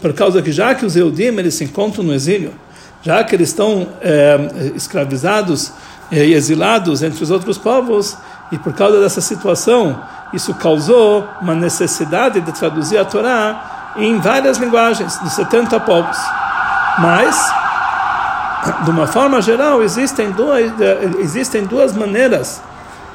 Por 0.00 0.12
causa 0.12 0.42
que 0.42 0.52
já 0.52 0.74
que 0.74 0.84
os 0.84 0.96
Eudim 0.96 1.24
eles 1.38 1.54
se 1.54 1.64
encontram 1.64 2.04
no 2.04 2.12
exílio, 2.12 2.52
já 3.02 3.22
que 3.22 3.34
eles 3.34 3.50
estão 3.50 3.86
é, 4.00 4.72
escravizados 4.74 5.72
é, 6.10 6.24
e 6.24 6.34
exilados 6.34 7.02
entre 7.02 7.22
os 7.22 7.30
outros 7.30 7.58
povos, 7.58 8.16
e 8.50 8.58
por 8.58 8.72
causa 8.74 9.00
dessa 9.00 9.20
situação, 9.20 10.00
isso 10.32 10.54
causou 10.54 11.26
uma 11.40 11.54
necessidade 11.54 12.40
de 12.40 12.52
traduzir 12.52 12.98
a 12.98 13.04
Torá 13.04 13.73
em 13.96 14.18
várias 14.18 14.58
linguagens, 14.58 15.18
de 15.22 15.30
70 15.30 15.80
povos. 15.80 16.16
Mas, 16.98 17.52
de 18.84 18.90
uma 18.90 19.06
forma 19.06 19.40
geral, 19.40 19.82
existem 19.82 20.30
duas, 20.30 20.72
é, 20.80 21.10
existem 21.20 21.64
duas 21.64 21.92
maneiras 21.94 22.60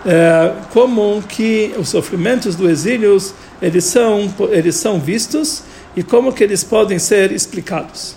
é, 0.06 0.54
como 0.72 1.22
que 1.24 1.74
os 1.78 1.90
sofrimentos 1.90 2.56
do 2.56 2.70
exílio 2.70 3.18
eles 3.62 3.84
são 3.84 4.34
eles 4.50 4.76
são 4.76 5.00
vistos 5.00 5.64
e 5.96 6.04
como 6.04 6.32
que 6.32 6.44
eles 6.44 6.64
podem 6.64 7.00
ser 7.00 7.32
explicados. 7.32 8.16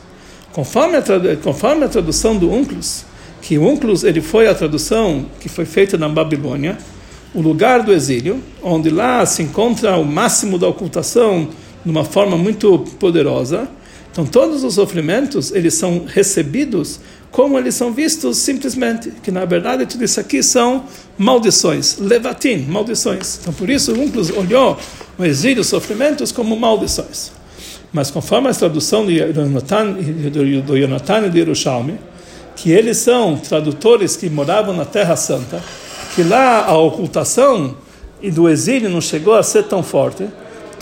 Conforme 0.53 0.97
a, 0.97 1.03
conforme 1.43 1.85
a 1.85 1.89
tradução 1.89 2.37
do 2.37 2.53
Unclus, 2.53 3.05
que 3.41 3.59
Unclus 3.59 4.05
ele 4.05 4.21
foi 4.21 4.47
a 4.47 4.55
tradução 4.55 5.27
que 5.41 5.49
foi 5.49 5.65
feita 5.65 5.97
na 5.99 6.09
Babilônia, 6.09 6.79
o 7.35 7.41
lugar 7.41 7.83
do 7.83 7.93
exílio, 7.93 8.43
onde 8.63 8.91
lá 8.91 9.25
se 9.25 9.43
encontra 9.43 9.97
o 9.97 10.05
máximo 10.05 10.59
da 10.59 10.69
ocultação 10.69 11.49
de 11.85 11.91
uma 11.91 12.05
forma 12.05 12.37
muito 12.37 12.79
poderosa. 12.99 13.69
Então 14.11 14.27
todos 14.27 14.63
os 14.63 14.75
sofrimentos 14.75 15.53
eles 15.53 15.75
são 15.75 16.05
recebidos 16.07 17.01
como 17.31 17.59
eles 17.59 17.75
são 17.75 17.93
vistos 17.93 18.37
simplesmente, 18.37 19.11
que 19.23 19.31
na 19.31 19.47
verdade 19.47 19.87
tudo 19.87 20.05
isso 20.05 20.21
aqui 20.21 20.43
são 20.43 20.85
maldições, 21.17 21.97
levatim, 21.99 22.67
maldições. 22.69 23.39
Então 23.41 23.55
por 23.55 23.71
isso 23.71 23.93
Unclus 23.95 24.31
olhou 24.31 24.79
o 25.19 25.25
exílio, 25.25 25.63
os 25.63 25.67
sofrimentos 25.67 26.31
como 26.31 26.55
maldições. 26.55 27.33
Mas 27.91 28.11
conforme 28.11 28.49
a 28.49 28.55
tradução 28.55 29.07
de 29.07 29.19
Jonathan, 29.33 29.93
do 30.65 30.79
Jonathan 30.79 31.27
e 31.27 31.31
de 31.31 31.39
Yerushalmi, 31.39 31.99
que 32.57 32.71
eles 32.71 32.99
são 32.99 33.37
tradutores 33.37 34.17
que 34.17 34.29
moravam 34.29 34.75
na 34.75 34.85
Terra 34.85 35.17
Santa, 35.17 35.63
que 36.15 36.23
lá 36.23 36.67
a 36.67 36.77
ocultação 36.77 37.77
e 38.21 38.31
do 38.31 38.49
exílio 38.49 38.89
não 38.89 39.01
chegou 39.01 39.35
a 39.35 39.43
ser 39.43 39.65
tão 39.65 39.83
forte, 39.83 40.29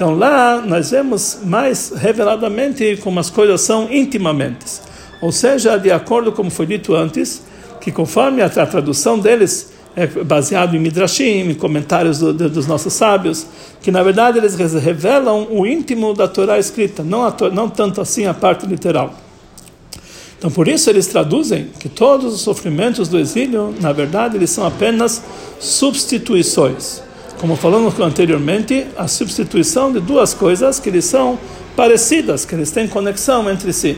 então 0.00 0.16
lá 0.16 0.62
nós 0.66 0.92
vemos 0.92 1.40
mais 1.44 1.92
reveladamente 1.94 2.98
como 3.02 3.20
as 3.20 3.28
coisas 3.28 3.60
são 3.60 3.86
intimamente. 3.92 4.80
Ou 5.20 5.30
seja, 5.30 5.76
de 5.76 5.90
acordo 5.90 6.30
com 6.30 6.38
como 6.38 6.50
foi 6.50 6.64
dito 6.64 6.94
antes, 6.94 7.42
que 7.82 7.92
conforme 7.92 8.40
a, 8.40 8.48
tradução 8.48 9.18
deles 9.18 9.74
é 9.94 10.06
baseado 10.06 10.74
em 10.74 10.78
midrashim, 10.78 11.50
em 11.50 11.54
comentários 11.54 12.18
do, 12.18 12.32
dos 12.32 12.66
nossos 12.66 12.94
sábios, 12.94 13.46
que 13.82 13.90
na 13.90 14.02
verdade 14.02 14.38
eles 14.38 14.54
revelam 14.56 15.46
o 15.50 15.66
íntimo 15.66 16.14
da 16.14 16.26
Torá 16.26 16.58
escrita, 16.58 17.02
não, 17.02 17.22
a, 17.22 17.36
não 17.52 17.68
tanto 17.68 18.00
assim 18.00 18.24
a 18.24 18.32
parte 18.32 18.64
literal. 18.64 19.12
Então, 20.38 20.50
por 20.50 20.66
isso 20.66 20.88
eles 20.88 21.08
traduzem 21.08 21.68
que 21.78 21.90
todos 21.90 22.32
os 22.32 22.40
sofrimentos 22.40 23.06
do 23.06 23.18
exílio, 23.18 23.74
na 23.82 23.92
verdade, 23.92 24.38
eles 24.38 24.48
são 24.48 24.66
apenas 24.66 25.22
substituições. 25.58 27.02
Como 27.40 27.56
falamos 27.56 27.98
anteriormente, 27.98 28.86
a 28.98 29.08
substituição 29.08 29.90
de 29.90 29.98
duas 29.98 30.34
coisas 30.34 30.78
que 30.78 30.90
eles 30.90 31.06
são 31.06 31.38
parecidas, 31.74 32.44
que 32.44 32.54
eles 32.54 32.70
têm 32.70 32.86
conexão 32.86 33.50
entre 33.50 33.72
si. 33.72 33.96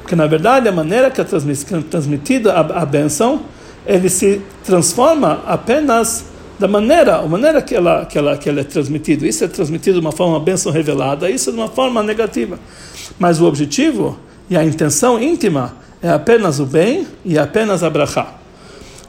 Porque, 0.00 0.14
na 0.14 0.28
verdade, 0.28 0.68
a 0.68 0.72
maneira 0.72 1.10
que 1.10 1.20
é 1.20 1.24
transmitida 1.24 2.52
a, 2.52 2.86
benção, 2.86 3.42
ele 3.84 4.08
se 4.08 4.40
transforma 4.64 5.42
apenas 5.44 6.26
da 6.56 6.68
maneira, 6.68 7.16
a 7.16 7.26
maneira 7.26 7.60
que 7.60 7.74
ela, 7.74 8.06
que 8.06 8.16
ela, 8.16 8.38
que 8.38 8.48
ela 8.48 8.60
é 8.60 8.64
transmitida. 8.64 9.26
Isso 9.26 9.42
é 9.42 9.48
transmitido 9.48 9.98
de 9.98 10.06
uma 10.06 10.12
forma 10.12 10.38
benção 10.38 10.70
revelada, 10.70 11.28
isso 11.28 11.50
é 11.50 11.52
de 11.52 11.58
uma 11.58 11.68
forma 11.68 12.00
negativa. 12.04 12.60
Mas 13.18 13.40
o 13.40 13.46
objetivo 13.46 14.16
e 14.48 14.56
a 14.56 14.62
intenção 14.62 15.20
íntima 15.20 15.74
é 16.00 16.10
apenas 16.10 16.60
o 16.60 16.64
bem 16.64 17.08
e 17.24 17.36
apenas 17.36 17.82
a 17.82 17.90
brachá. 17.90 18.37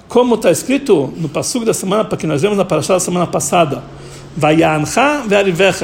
Como 0.09 0.35
está 0.35 0.51
escrito 0.51 1.13
no 1.15 1.29
passo 1.29 1.63
da 1.63 1.73
semana, 1.73 2.03
que 2.03 2.27
nós 2.27 2.41
vemos 2.41 2.57
na 2.57 2.65
paraxá 2.65 2.95
da 2.95 2.99
semana 2.99 3.27
passada, 3.27 3.81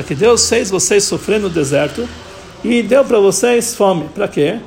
que 0.05 0.15
Deus 0.15 0.49
fez 0.49 0.69
vocês 0.69 1.05
sofrer 1.05 1.39
no 1.39 1.49
deserto 1.49 2.05
e 2.63 2.83
deu 2.83 3.05
para 3.05 3.19
vocês 3.19 3.73
fome. 3.73 4.09
Para 4.13 4.27
quê? 4.27 4.59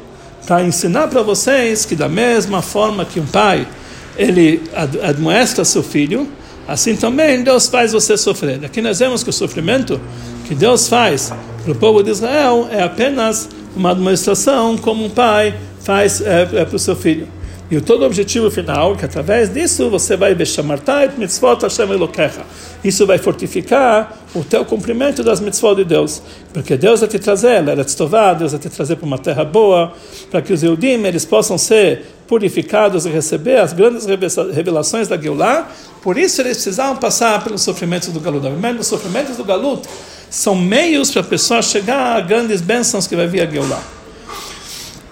para 0.48 0.64
ensinar 0.64 1.08
para 1.08 1.22
vocês 1.22 1.84
que 1.84 1.94
da 1.94 2.08
mesma 2.08 2.62
forma 2.62 3.04
que 3.04 3.20
um 3.20 3.26
pai 3.26 3.68
ele 4.16 4.62
admoesta 5.02 5.62
seu 5.62 5.82
filho, 5.82 6.26
assim 6.66 6.96
também 6.96 7.42
Deus 7.44 7.68
faz 7.68 7.92
você 7.92 8.16
sofrer. 8.16 8.64
Aqui 8.64 8.80
nós 8.80 8.98
vemos 8.98 9.22
que 9.22 9.28
o 9.28 9.32
sofrimento 9.32 10.00
que 10.46 10.54
Deus 10.54 10.88
faz 10.88 11.30
para 11.62 11.72
o 11.72 11.74
povo 11.74 12.02
de 12.02 12.10
Israel 12.10 12.66
é 12.70 12.82
apenas 12.82 13.46
uma 13.76 13.90
administração 13.90 14.78
como 14.78 15.04
um 15.04 15.10
pai 15.10 15.54
faz 15.80 16.22
é, 16.22 16.48
é 16.54 16.64
para 16.64 16.76
o 16.76 16.78
seu 16.78 16.96
filho. 16.96 17.28
E 17.70 17.76
o 17.76 17.82
todo 17.82 18.06
objetivo 18.06 18.50
final, 18.50 18.96
que 18.96 19.04
através 19.04 19.52
disso 19.52 19.90
você 19.90 20.16
vai 20.16 20.34
beshamartai 20.34 21.12
mitzvot 21.18 21.60
Hashem 21.60 21.90
Elokecha. 21.90 22.42
Isso 22.82 23.06
vai 23.06 23.18
fortificar 23.18 24.16
o 24.34 24.42
teu 24.42 24.64
cumprimento 24.64 25.22
das 25.22 25.38
mitzvot 25.38 25.74
de 25.74 25.84
Deus. 25.84 26.22
Porque 26.54 26.78
Deus 26.78 27.00
vai 27.00 27.08
te 27.10 27.18
trazer, 27.18 27.62
Deus 27.62 28.52
vai 28.52 28.58
te 28.58 28.70
trazer 28.70 28.96
para 28.96 29.04
uma 29.04 29.18
terra 29.18 29.44
boa, 29.44 29.92
para 30.30 30.40
que 30.40 30.50
os 30.50 30.62
Eudim 30.62 31.04
eles 31.04 31.26
possam 31.26 31.58
ser 31.58 32.06
purificados 32.26 33.04
e 33.04 33.10
receber 33.10 33.58
as 33.58 33.74
grandes 33.74 34.06
revelações 34.06 35.06
da 35.06 35.18
Geulah. 35.18 35.68
Por 36.00 36.16
isso 36.16 36.40
eles 36.40 36.56
precisavam 36.56 36.96
passar 36.96 37.44
pelos 37.44 37.60
sofrimentos 37.60 38.08
do 38.08 38.18
Galut. 38.20 38.46
Os 38.80 38.86
sofrimentos 38.86 39.36
do 39.36 39.44
Galut 39.44 39.86
são 40.30 40.54
meios 40.54 41.10
para 41.10 41.20
a 41.20 41.24
pessoa 41.24 41.60
chegar 41.60 42.16
a 42.16 42.20
grandes 42.22 42.62
bênçãos 42.62 43.06
que 43.06 43.14
vai 43.14 43.26
vir 43.26 43.42
a 43.42 43.46
Geulah. 43.46 43.82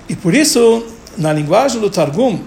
E 0.09 0.17
por 0.17 0.35
isso 0.35 0.96
na 1.17 1.33
linguagem 1.33 1.81
do 1.81 1.91
Targum, 1.91 2.39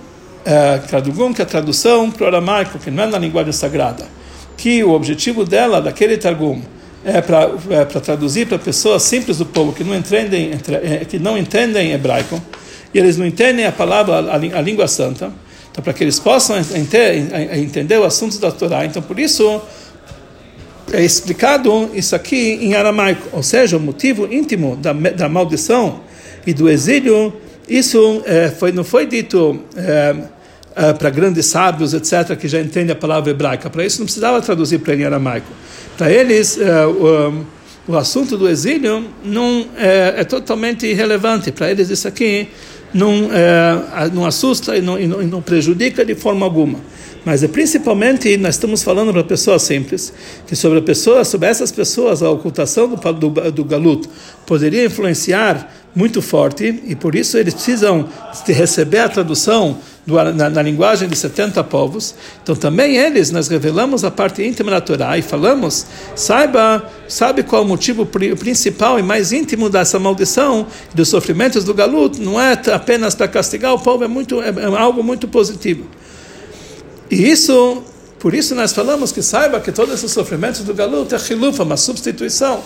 é, 0.45 0.77
Targum, 0.77 1.33
que 1.33 1.41
é 1.41 1.43
a 1.43 1.47
tradução 1.47 2.09
para 2.11 2.23
o 2.23 2.27
aramaico, 2.27 2.79
que 2.79 2.91
não 2.91 3.03
é 3.03 3.07
na 3.07 3.17
linguagem 3.17 3.51
sagrada, 3.51 4.05
que 4.57 4.83
o 4.83 4.91
objetivo 4.91 5.45
dela, 5.45 5.81
daquele 5.81 6.17
Targum, 6.17 6.61
é 7.03 7.21
para 7.21 7.49
é 7.69 7.85
traduzir 7.85 8.47
para 8.47 8.59
pessoas 8.59 9.03
simples 9.03 9.37
do 9.37 9.45
povo 9.45 9.71
que 9.71 9.83
não 9.83 9.95
entendem, 9.95 10.51
é, 10.83 11.05
que 11.05 11.17
não 11.17 11.37
entendem 11.37 11.91
hebraico, 11.91 12.41
e 12.93 12.99
eles 12.99 13.17
não 13.17 13.25
entendem 13.25 13.65
a 13.65 13.71
palavra, 13.71 14.33
a, 14.33 14.61
língua 14.61 14.87
santa, 14.87 15.31
então 15.71 15.83
para 15.83 15.93
que 15.93 16.03
eles 16.03 16.19
possam 16.19 16.57
entender, 16.57 17.55
entender 17.57 17.97
o 17.97 18.03
assunto 18.03 18.39
da 18.39 18.51
Torá. 18.51 18.85
Então, 18.85 19.01
por 19.01 19.19
isso, 19.19 19.61
é 20.91 21.03
explicado 21.03 21.91
isso 21.93 22.15
aqui 22.15 22.57
em 22.61 22.73
aramaico, 22.73 23.29
ou 23.31 23.43
seja, 23.43 23.77
o 23.77 23.79
motivo 23.79 24.27
íntimo 24.31 24.75
da, 24.75 24.91
da 24.91 25.29
maldição 25.29 26.01
e 26.45 26.53
do 26.53 26.67
exílio 26.67 27.33
isso 27.69 28.21
é, 28.25 28.49
foi, 28.49 28.71
não 28.71 28.83
foi 28.83 29.05
dito 29.05 29.59
é, 29.75 30.15
é, 30.75 30.93
para 30.93 31.09
grandes 31.09 31.45
sábios, 31.45 31.93
etc., 31.93 32.35
que 32.35 32.47
já 32.47 32.59
entendem 32.59 32.91
a 32.91 32.95
palavra 32.95 33.31
hebraica. 33.31 33.69
Para 33.69 33.85
isso 33.85 33.99
não 33.99 34.05
precisava 34.05 34.41
traduzir 34.41 34.79
para 34.79 34.95
em 34.95 35.03
aramaico. 35.03 35.47
Para 35.97 36.11
eles, 36.11 36.57
é, 36.57 36.85
o, 36.85 37.45
o, 37.87 37.97
assunto 37.97 38.37
do 38.37 38.47
exílio 38.47 39.05
não 39.23 39.67
é, 39.77 40.15
é 40.17 40.23
totalmente 40.23 40.87
irrelevante. 40.87 41.51
Para 41.51 41.69
eles 41.69 41.89
isso 41.89 42.07
aqui 42.07 42.47
não, 42.93 43.29
é, 43.31 44.09
não 44.13 44.25
assusta 44.25 44.75
e 44.75 44.81
não, 44.81 44.99
e 44.99 45.07
não, 45.07 45.21
e 45.21 45.25
não 45.25 45.41
prejudica 45.41 46.03
de 46.03 46.15
forma 46.15 46.45
alguma. 46.45 46.79
Mas 47.25 47.43
é 47.43 47.47
principalmente, 47.47 48.35
nós 48.37 48.55
estamos 48.55 48.81
falando 48.81 49.11
para 49.11 49.23
pessoas 49.23 49.63
simples, 49.63 50.13
que 50.47 50.55
sobre 50.55 50.79
a 50.79 50.81
pessoa, 50.81 51.25
sobre 51.25 51.49
essas 51.49 51.71
pessoas, 51.71 52.23
a 52.23 52.29
ocultação 52.29 52.87
do, 52.87 53.13
do, 53.13 53.51
do 53.51 53.65
galut 53.65 54.07
poderia 54.45 54.85
influenciar 54.85 55.69
muito 55.95 56.21
forte, 56.21 56.81
e 56.85 56.95
por 56.95 57.15
isso 57.15 57.37
eles 57.37 57.53
precisam 57.53 58.07
receber 58.45 58.99
a 58.99 59.09
tradução 59.09 59.77
do, 60.05 60.15
na, 60.33 60.49
na, 60.49 60.61
linguagem 60.61 61.07
de 61.07 61.15
70 61.15 61.63
povos. 61.63 62.15
Então 62.41 62.55
também 62.55 62.97
eles, 62.97 63.31
nós 63.31 63.47
revelamos 63.47 64.03
a 64.03 64.11
parte 64.11 64.43
íntima 64.43 64.71
da 64.71 64.81
Torá 64.81 65.17
e 65.17 65.21
falamos, 65.21 65.85
saiba, 66.15 66.87
sabe 67.07 67.43
qual 67.43 67.63
o 67.63 67.67
motivo 67.67 68.05
principal 68.05 68.99
e 68.99 69.03
mais 69.03 69.31
íntimo 69.31 69.69
dessa 69.69 69.99
maldição, 69.99 70.67
dos 70.93 71.09
sofrimentos 71.09 71.63
do 71.63 71.73
galuto, 71.73 72.21
não 72.21 72.39
é 72.39 72.53
apenas 72.73 73.15
para 73.15 73.27
castigar 73.27 73.73
o 73.73 73.79
povo, 73.79 74.03
é, 74.03 74.07
muito, 74.07 74.41
é, 74.41 74.49
é 74.49 74.65
algo 74.77 75.03
muito 75.03 75.27
positivo. 75.27 75.85
E 77.09 77.29
isso, 77.29 77.83
por 78.19 78.35
isso 78.35 78.53
nós 78.53 78.73
falamos 78.73 79.11
que 79.11 79.23
saiba 79.23 79.59
que 79.59 79.71
todos 79.71 79.93
esses 79.95 80.11
sofrimentos 80.11 80.61
do 80.61 80.73
galuto 80.73 81.15
é 81.15 81.19
chilufa, 81.19 81.63
uma 81.63 81.77
substituição 81.77 82.61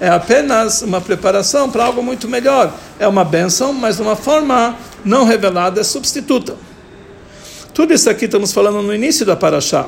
é 0.00 0.08
apenas 0.08 0.82
uma 0.82 1.00
preparação 1.00 1.70
para 1.70 1.84
algo 1.84 2.02
muito 2.02 2.28
melhor. 2.28 2.72
É 2.98 3.08
uma 3.08 3.24
benção, 3.24 3.72
mas 3.72 3.96
de 3.96 4.02
uma 4.02 4.16
forma 4.16 4.76
não 5.04 5.24
revelada, 5.24 5.80
é 5.80 5.84
substituta. 5.84 6.56
Tudo 7.72 7.92
isso 7.92 8.08
aqui 8.08 8.24
estamos 8.24 8.52
falando 8.52 8.82
no 8.82 8.94
início 8.94 9.24
da 9.24 9.36
Paraxá, 9.36 9.86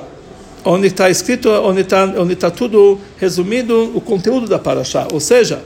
onde 0.65 0.89
está 0.89 1.09
escrito, 1.09 1.49
onde 1.51 1.81
está 1.81 2.05
onde 2.05 2.35
está 2.35 2.51
tudo 2.51 2.99
resumido, 3.17 3.93
o 3.95 4.01
conteúdo 4.01 4.47
da 4.47 4.59
Paraxá. 4.59 5.09
Ou 5.13 5.21
seja, 5.21 5.63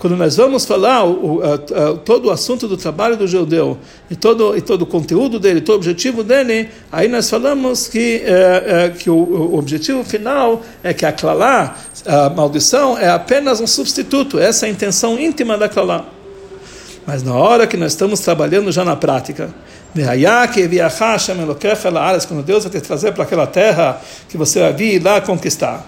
quando 0.00 0.16
nós 0.16 0.34
vamos 0.34 0.64
falar 0.64 1.04
o, 1.04 1.42
o, 1.42 1.98
todo 1.98 2.28
o 2.28 2.30
assunto 2.30 2.66
do 2.66 2.74
trabalho 2.74 3.18
do 3.18 3.26
judeu 3.26 3.76
e 4.10 4.16
todo, 4.16 4.56
e 4.56 4.62
todo 4.62 4.80
o 4.80 4.86
conteúdo 4.86 5.38
dele, 5.38 5.60
todo 5.60 5.74
o 5.74 5.76
objetivo 5.76 6.24
dele, 6.24 6.70
aí 6.90 7.06
nós 7.06 7.28
falamos 7.28 7.86
que, 7.86 8.22
é, 8.24 8.86
é, 8.86 8.88
que 8.88 9.10
o, 9.10 9.54
objetivo 9.54 10.02
final 10.02 10.62
é 10.82 10.94
que 10.94 11.04
a 11.04 11.12
clalá, 11.12 11.76
a 12.06 12.30
maldição, 12.30 12.98
é 12.98 13.08
apenas 13.08 13.60
um 13.60 13.66
substituto. 13.66 14.38
Essa 14.38 14.66
é 14.66 14.68
a 14.68 14.72
intenção 14.72 15.18
íntima 15.18 15.56
da 15.56 15.68
clalá. 15.68 16.04
Mas 17.06 17.22
na 17.22 17.34
hora 17.34 17.66
que 17.66 17.76
nós 17.76 17.92
estamos 17.92 18.20
trabalhando 18.20 18.70
já 18.70 18.84
na 18.84 18.96
prática, 18.96 19.50
quando 22.24 22.42
Deus 22.44 22.64
vai 22.64 22.72
te 22.72 22.80
trazer 22.80 23.12
para 23.12 23.24
aquela 23.24 23.46
terra 23.46 24.00
que 24.28 24.36
você 24.36 24.60
vai 24.60 24.72
vir 24.72 25.02
lá 25.02 25.20
conquistar. 25.20 25.84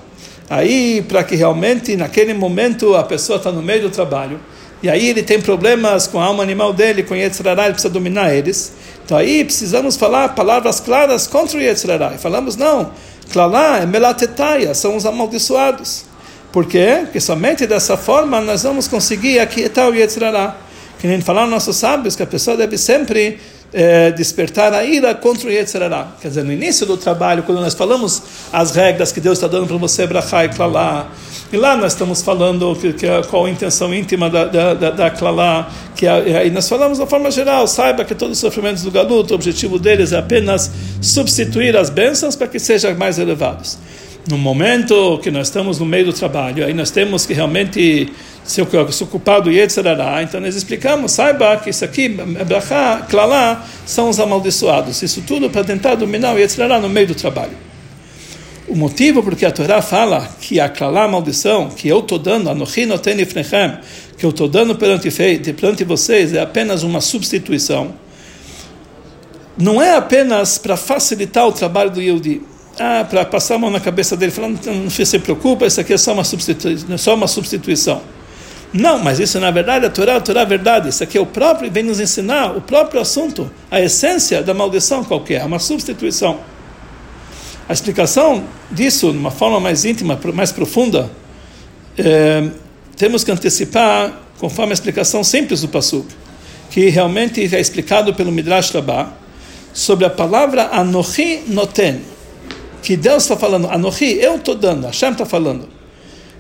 Aí, 0.51 1.03
para 1.09 1.23
que 1.23 1.37
realmente 1.37 1.97
naquele 1.97 2.35
momento 2.35 2.95
a 2.97 3.05
pessoa 3.05 3.37
está 3.37 3.53
no 3.53 3.63
meio 3.63 3.83
do 3.83 3.91
trabalho, 3.91 4.41
e 4.83 4.91
aí 4.91 5.09
ele 5.09 5.23
tem 5.23 5.41
problemas 5.41 6.07
com 6.07 6.21
a 6.21 6.25
alma 6.25 6.43
animal 6.43 6.73
dele, 6.73 7.05
com 7.05 7.15
Yetzirará, 7.15 7.65
ele 7.65 7.75
precisa 7.75 7.93
dominar 7.93 8.35
eles. 8.35 8.73
Então 9.05 9.17
aí 9.17 9.45
precisamos 9.45 9.97
falar 9.97 10.31
palavras 10.31 10.81
claras 10.81 11.27
contra 11.27 11.57
o 11.57 11.61
Yetzirará. 11.61 12.15
E 12.15 12.19
falamos, 12.19 12.57
não, 12.57 12.91
Klalá 13.33 13.79
é 13.79 13.87
Melatetaya, 13.87 14.75
são 14.75 14.97
os 14.97 15.07
amaldiçoados. 15.07 16.05
Por 16.51 16.67
quê? 16.67 17.01
Porque 17.05 17.21
somente 17.21 17.67
dessa 17.67 17.97
forma 17.97 18.41
nós 18.41 18.65
vamos 18.65 18.89
conseguir 18.89 19.39
aquietar 19.39 19.89
o 19.89 19.95
Yetzirará. 19.95 20.57
Que 20.99 21.07
nem 21.07 21.21
falaram 21.21 21.49
nossos 21.49 21.77
sábios, 21.77 22.15
que 22.15 22.23
a 22.23 22.27
pessoa 22.27 22.57
deve 22.57 22.77
sempre 22.77 23.39
é, 23.73 24.11
despertar 24.11 24.73
a 24.75 24.85
ira 24.85 25.15
contra 25.15 25.49
o 25.49 25.51
Yetzirará. 25.51 26.09
Quer 26.21 26.29
dizer, 26.29 26.45
no 26.45 26.53
início 26.53 26.85
do 26.87 26.97
trabalho, 26.97 27.43
quando 27.43 27.61
nós 27.61 27.75
falamos 27.75 28.23
as 28.53 28.73
regras 28.73 29.13
que 29.13 29.21
Deus 29.21 29.39
está 29.39 29.49
dando 29.49 29.67
para 29.67 29.77
você, 29.77 30.07
Brachá 30.07 30.45
e 30.45 30.49
Klalá, 30.51 31.09
e 31.53 31.57
lá 31.57 31.77
nós 31.77 31.93
estamos 31.93 32.23
falando 32.23 32.75
que, 32.77 32.93
que, 32.93 33.07
qual 33.29 33.47
a 33.47 33.51
intenção 33.51 33.95
íntima 33.95 34.31
da, 34.31 34.45
da, 34.45 34.75
da, 34.75 34.91
da 34.91 35.11
Klalá, 35.11 35.71
que 35.95 36.07
aí 36.07 36.51
nós 36.51 36.69
falamos 36.69 36.99
uma 36.99 37.07
forma 37.07 37.31
geral, 37.31 37.67
saiba 37.67 38.05
que 38.05 38.15
todos 38.15 38.35
os 38.37 38.41
sofrimentos 38.41 38.83
do 38.83 38.91
galuto, 38.91 39.33
o 39.33 39.37
objetivo 39.37 39.79
deles 39.79 40.13
é 40.13 40.19
apenas 40.19 40.71
substituir 41.01 41.77
as 41.77 41.91
bênçãos 41.91 42.37
para 42.37 42.47
que 42.47 42.59
sejam 42.59 42.95
mais 42.95 43.19
elevados. 43.19 43.79
No 44.31 44.39
momento 44.39 45.19
que 45.19 45.31
nós 45.31 45.49
estamos 45.49 45.79
no 45.81 45.85
meio 45.85 46.07
do 46.07 46.13
trabalho, 46.13 46.65
aí 46.65 46.73
nós 46.73 46.91
temos 46.91 47.27
que 47.27 47.35
realmente 47.35 48.13
se 48.45 48.61
ocupar 48.61 49.41
do 49.41 49.51
Yetzirará, 49.51 50.23
então 50.23 50.41
nós 50.41 50.57
explicamos, 50.57 51.13
saiba 51.13 51.57
que 51.59 51.71
isso 51.71 51.85
aqui, 51.85 52.09
Brachá, 52.09 53.07
Klalá, 53.09 53.65
são 53.87 54.09
os 54.09 54.19
amaldiçoados. 54.19 55.01
Isso 55.03 55.23
tudo 55.23 55.49
para 55.49 55.63
tentar 55.63 55.95
dominar 55.95 56.35
o 56.35 56.39
Yetzirará 56.39 56.81
no 56.81 56.89
meio 56.89 57.07
do 57.07 57.15
trabalho. 57.15 57.57
O 58.69 58.77
motivo 58.77 59.23
porque 59.23 59.45
a 59.45 59.51
Torá 59.51 59.83
fala 59.83 60.29
que 60.41 60.59
a 60.59 60.69
Klalá, 60.69 61.05
a 61.05 61.09
maldição, 61.09 61.69
que 61.69 61.89
eu 61.89 61.99
estou 61.99 62.19
dando, 62.19 62.49
Anochi 62.49 62.87
noten 62.87 63.21
ifnechem, 63.21 63.79
que 64.17 64.25
eu 64.25 64.31
estou 64.31 64.49
dando 64.49 64.75
perante, 64.77 65.11
perante 65.53 65.85
vocês, 65.85 66.33
é 66.33 66.41
apenas 66.41 66.83
uma 66.83 67.01
substituição. 67.01 67.95
Não 69.59 69.83
é 69.83 69.95
apenas 69.95 70.59
para 70.59 70.77
facilitar 70.77 71.47
o 71.47 71.53
trabalho 71.53 71.91
do 71.91 72.01
Yehudi, 72.01 72.43
ah, 72.79 73.05
para 73.09 73.25
passar 73.25 73.57
a 73.57 73.59
mão 73.59 73.71
na 73.71 73.81
cabeça 73.81 74.17
dele, 74.17 74.33
falando, 74.33 74.59
não, 74.65 74.89
se 74.89 75.19
preocupa, 75.19 75.67
isso 75.67 75.81
aqui 75.81 75.93
é 75.93 75.99
só 75.99 76.13
uma, 76.13 76.25
substitui 76.25 76.79
só 76.97 77.15
uma 77.15 77.29
substituição. 77.29 78.01
Não, 78.73 78.99
mas 78.99 79.21
isso 79.21 79.39
na 79.39 79.51
verdade 79.51 79.85
é 79.85 79.89
a 79.89 79.91
Torá, 79.91 80.17
a 80.17 80.21
Torá 80.21 80.41
é 80.41 80.43
a 80.45 80.47
verdade. 80.47 80.89
Isso 80.89 81.05
aqui 81.05 81.19
é 81.19 81.21
o 81.21 81.27
próprio, 81.27 81.71
vem 81.71 81.83
nos 81.83 82.01
ensinar 82.01 82.57
o 82.57 82.61
próprio 82.61 83.01
assunto, 83.01 83.51
a 83.71 83.81
essência 83.81 84.43
da 84.43 84.55
maldição 84.55 85.05
qualquer, 85.05 85.45
uma 85.45 85.59
substituição. 85.59 86.41
A 87.69 87.73
explicação 87.73 88.45
disso, 88.71 89.13
de 89.13 89.19
uma 89.19 89.31
forma 89.31 89.61
mais 89.61 89.85
íntima, 89.85 90.19
mais 90.33 90.51
profunda, 90.51 91.11
é, 91.99 92.49
temos 92.97 93.23
que 93.23 93.31
antecipar 93.31 94.21
conforme 94.39 94.73
a 94.73 94.75
explicação 94.75 95.23
simples 95.23 95.61
do 95.61 95.69
Passuk, 95.69 96.07
que 96.71 96.89
realmente 96.89 97.55
é 97.55 97.61
explicado 97.61 98.15
pelo 98.15 98.33
Midrash 98.33 98.71
Rabbah, 98.71 99.13
sobre 99.73 100.05
a 100.05 100.11
palavra 100.11 100.69
Anochi 100.73 101.45
Noten, 101.47 102.01
que 102.83 102.97
Deus 102.97 103.23
está 103.23 103.37
falando, 103.37 103.69
Anochi, 103.69 104.19
eu 104.21 104.37
estou 104.37 104.55
dando, 104.55 104.87
Hashem 104.87 105.13
está 105.13 105.25
falando. 105.25 105.69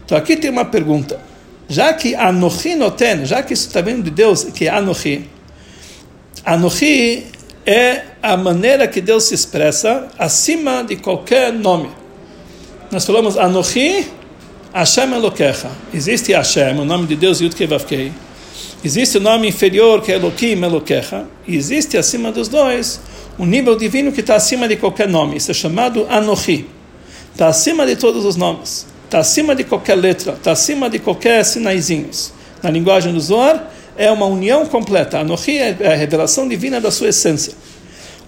Então 0.04 0.18
aqui 0.18 0.36
tem 0.36 0.50
uma 0.50 0.64
pergunta 0.64 1.31
já 1.72 1.94
que 1.94 2.14
Anochi 2.14 2.74
noten, 2.74 3.24
já 3.24 3.42
que 3.42 3.54
isso 3.54 3.66
está 3.66 3.80
vindo 3.80 4.02
de 4.02 4.11
Deus, 4.11 4.44
que 4.44 4.68
é 4.68 4.70
Anochi, 4.70 5.26
Anochi 6.44 7.24
é 7.64 8.02
a 8.22 8.37
maneira 8.37 8.87
que 8.87 9.00
Deus 9.00 9.24
se 9.24 9.35
expressa 9.35 10.06
acima 10.18 10.85
de 10.85 10.96
qualquer 10.96 11.50
nome. 11.50 11.88
Nós 12.90 13.06
falamos 13.06 13.38
Anochi, 13.38 14.06
Hashem 14.74 15.14
Elokecha. 15.14 15.70
Existe 15.94 16.35
Hashem, 16.35 16.78
o 16.78 16.85
nome 16.85 17.06
de 17.06 17.16
Deus 17.16 17.40
Yud 17.40 17.56
Kevavkei. 17.56 18.12
Existe 18.85 19.16
o 19.16 19.20
nome 19.20 19.48
inferior 19.48 20.02
que 20.02 20.12
é 20.12 20.16
Elohim 20.16 20.62
Elokecha. 20.62 21.24
Existe 21.48 21.96
acima 21.96 22.30
dos 22.30 22.48
dois 22.48 23.00
um 23.38 23.46
nível 23.46 23.76
divino 23.76 24.12
que 24.12 24.20
está 24.20 24.37
acima 24.37 24.68
de 24.68 24.76
qualquer 24.76 25.08
nome. 25.08 25.38
Isso 25.38 25.50
é 25.50 25.54
chamado 25.54 26.06
Anochi. 26.11 26.66
Está 27.32 27.48
acima 27.48 27.87
de 27.87 27.96
todos 27.96 28.26
os 28.26 28.37
nomes 28.37 28.91
está 29.12 29.18
acima 29.18 29.55
de 29.55 29.62
qualquer 29.62 29.94
letra, 29.94 30.33
está 30.33 30.53
acima 30.53 30.88
de 30.88 30.98
qualquer 30.98 31.44
sinaizinhos. 31.44 32.33
Na 32.62 32.70
linguagem 32.70 33.12
do 33.12 33.20
Zohar, 33.20 33.70
é 33.94 34.11
uma 34.11 34.25
união 34.25 34.64
completa. 34.64 35.18
A 35.18 35.25
Nohi 35.25 35.59
é 35.59 35.92
a 35.92 35.94
revelação 35.94 36.48
divina 36.48 36.81
da 36.81 36.90
sua 36.90 37.09
essência. 37.09 37.53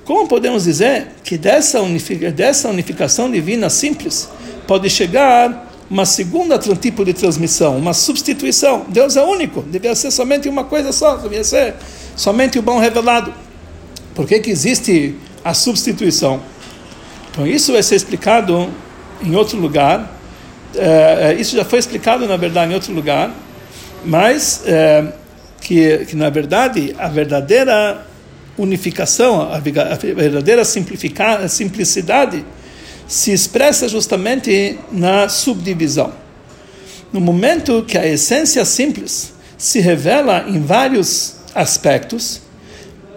Como 0.04 0.28
podemos 0.28 0.64
dizer 0.64 1.06
que 1.24 1.38
dessa, 1.38 1.80
unific... 1.80 2.30
dessa 2.32 2.68
unificação 2.68 3.30
divina 3.30 3.70
simples 3.70 4.28
pode 4.66 4.90
chegar 4.90 5.72
uma 5.88 6.04
segunda 6.04 6.58
tipo 6.58 7.02
de 7.02 7.14
transmissão, 7.14 7.78
uma 7.78 7.94
substituição? 7.94 8.84
Deus 8.86 9.16
é 9.16 9.22
único, 9.22 9.62
devia 9.62 9.94
ser 9.94 10.10
somente 10.10 10.50
uma 10.50 10.64
coisa 10.64 10.92
só, 10.92 11.16
devia 11.16 11.44
ser 11.44 11.76
somente 12.14 12.58
o 12.58 12.62
bom 12.62 12.78
revelado. 12.78 13.32
Por 14.14 14.26
que, 14.26 14.38
que 14.38 14.50
existe 14.50 15.16
a 15.42 15.54
substituição? 15.54 16.42
Então, 17.30 17.46
isso 17.46 17.72
vai 17.72 17.82
ser 17.82 17.94
explicado 17.94 18.68
em 19.22 19.34
outro 19.34 19.58
lugar, 19.58 20.13
é, 20.76 21.32
é, 21.32 21.40
isso 21.40 21.56
já 21.56 21.64
foi 21.64 21.78
explicado, 21.78 22.26
na 22.26 22.36
verdade, 22.36 22.72
em 22.72 22.74
outro 22.74 22.92
lugar, 22.92 23.32
mas 24.04 24.62
é, 24.66 25.04
que, 25.60 25.98
que, 26.06 26.16
na 26.16 26.30
verdade, 26.30 26.94
a 26.98 27.08
verdadeira 27.08 28.06
unificação, 28.56 29.52
a 29.52 29.58
verdadeira 29.58 30.64
simplicidade 30.64 32.44
se 33.08 33.32
expressa 33.32 33.88
justamente 33.88 34.78
na 34.92 35.28
subdivisão. 35.28 36.12
No 37.12 37.20
momento 37.20 37.84
que 37.86 37.98
a 37.98 38.06
essência 38.06 38.64
simples 38.64 39.32
se 39.58 39.80
revela 39.80 40.44
em 40.48 40.60
vários 40.60 41.36
aspectos, 41.54 42.40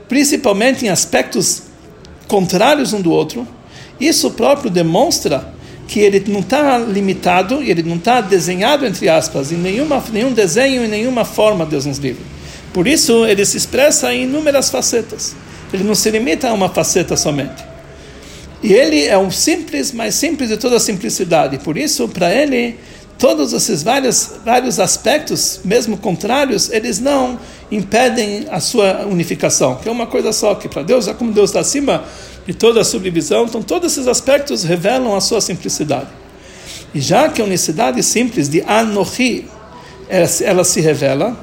principalmente 0.07 0.85
em 0.85 0.89
aspectos 0.89 1.63
contrários 2.27 2.93
um 2.93 3.01
do 3.01 3.11
outro, 3.11 3.47
isso 3.99 4.31
próprio 4.31 4.69
demonstra 4.69 5.53
que 5.87 6.01
ele 6.01 6.23
não 6.27 6.41
está 6.41 6.77
limitado, 6.77 7.63
ele 7.63 7.81
não 7.81 7.95
está 7.95 8.19
desenhado, 8.19 8.85
entre 8.85 9.07
aspas, 9.07 9.51
em 9.51 9.55
nenhuma, 9.55 10.03
nenhum 10.11 10.33
desenho, 10.33 10.83
em 10.83 10.87
nenhuma 10.87 11.23
forma, 11.23 11.65
Deus 11.65 11.85
nos 11.85 11.97
livre. 11.97 12.23
Por 12.73 12.87
isso, 12.87 13.25
ele 13.25 13.45
se 13.45 13.57
expressa 13.57 14.13
em 14.13 14.23
inúmeras 14.23 14.69
facetas. 14.69 15.35
Ele 15.73 15.83
não 15.83 15.95
se 15.95 16.11
limita 16.11 16.49
a 16.49 16.53
uma 16.53 16.69
faceta 16.69 17.15
somente. 17.15 17.65
E 18.61 18.73
ele 18.73 19.05
é 19.05 19.17
o 19.17 19.31
simples, 19.31 19.91
mais 19.91 20.15
simples 20.15 20.49
de 20.49 20.57
toda 20.57 20.75
a 20.75 20.79
simplicidade. 20.79 21.57
Por 21.59 21.77
isso, 21.77 22.07
para 22.09 22.33
ele, 22.33 22.75
todos 23.17 23.53
esses 23.53 23.81
vários, 23.81 24.31
vários 24.43 24.79
aspectos, 24.79 25.61
mesmo 25.63 25.97
contrários, 25.97 26.69
eles 26.71 26.99
não 26.99 27.39
impedem 27.71 28.47
a 28.49 28.59
sua 28.59 29.05
unificação, 29.05 29.75
que 29.75 29.89
é 29.89 29.91
uma 29.91 30.07
coisa 30.07 30.31
só, 30.31 30.55
que 30.55 30.69
para 30.69 30.83
Deus, 30.83 31.07
é 31.07 31.13
como 31.13 31.31
Deus 31.31 31.49
está 31.49 31.59
acima 31.59 32.03
de 32.45 32.53
toda 32.53 32.81
a 32.81 32.83
subdivisão, 32.83 33.45
então 33.45 33.61
todos 33.61 33.91
esses 33.91 34.07
aspectos 34.07 34.63
revelam 34.63 35.15
a 35.15 35.21
sua 35.21 35.41
simplicidade. 35.41 36.07
E 36.93 37.01
já 37.01 37.27
que 37.27 37.41
a 37.41 37.45
unicidade 37.45 38.01
simples 38.01 38.47
de 38.47 38.61
Anohi, 38.61 39.47
ela, 40.07 40.27
ela 40.41 40.63
se 40.63 40.79
revela, 40.79 41.37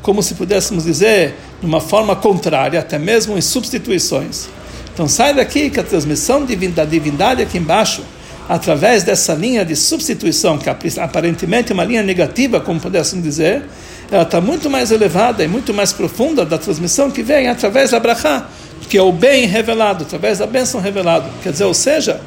como 0.00 0.22
se 0.22 0.34
pudéssemos 0.34 0.84
dizer, 0.84 1.34
de 1.60 1.66
uma 1.66 1.80
forma 1.80 2.16
contrária, 2.16 2.80
até 2.80 2.98
mesmo 2.98 3.36
em 3.36 3.42
substituições. 3.42 4.48
Então 4.94 5.06
sai 5.06 5.34
daqui 5.34 5.68
que 5.68 5.78
a 5.78 5.82
transmissão 5.82 6.46
da 6.74 6.84
divindade 6.84 7.42
aqui 7.42 7.58
embaixo, 7.58 8.02
através 8.48 9.04
dessa 9.04 9.34
linha 9.34 9.64
de 9.64 9.76
substituição, 9.76 10.56
que 10.56 10.70
aparentemente 10.98 11.70
é 11.70 11.74
uma 11.74 11.84
linha 11.84 12.02
negativa, 12.02 12.58
como 12.58 12.80
pudéssemos 12.80 13.22
dizer, 13.22 13.62
ela 14.10 14.22
está 14.22 14.40
muito 14.40 14.70
mais 14.70 14.90
elevada 14.90 15.44
e 15.44 15.48
muito 15.48 15.74
mais 15.74 15.92
profunda 15.92 16.44
da 16.44 16.56
transmissão 16.56 17.10
que 17.10 17.22
vem 17.22 17.48
através 17.48 17.90
da 17.90 18.00
brachá, 18.00 18.48
que 18.88 18.96
é 18.96 19.02
o 19.02 19.12
bem 19.12 19.46
revelado, 19.46 20.04
através 20.04 20.38
da 20.38 20.46
bênção 20.46 20.80
revelada. 20.80 21.28
Quer 21.42 21.52
dizer, 21.52 21.64
ou 21.64 21.74
seja, 21.74 22.20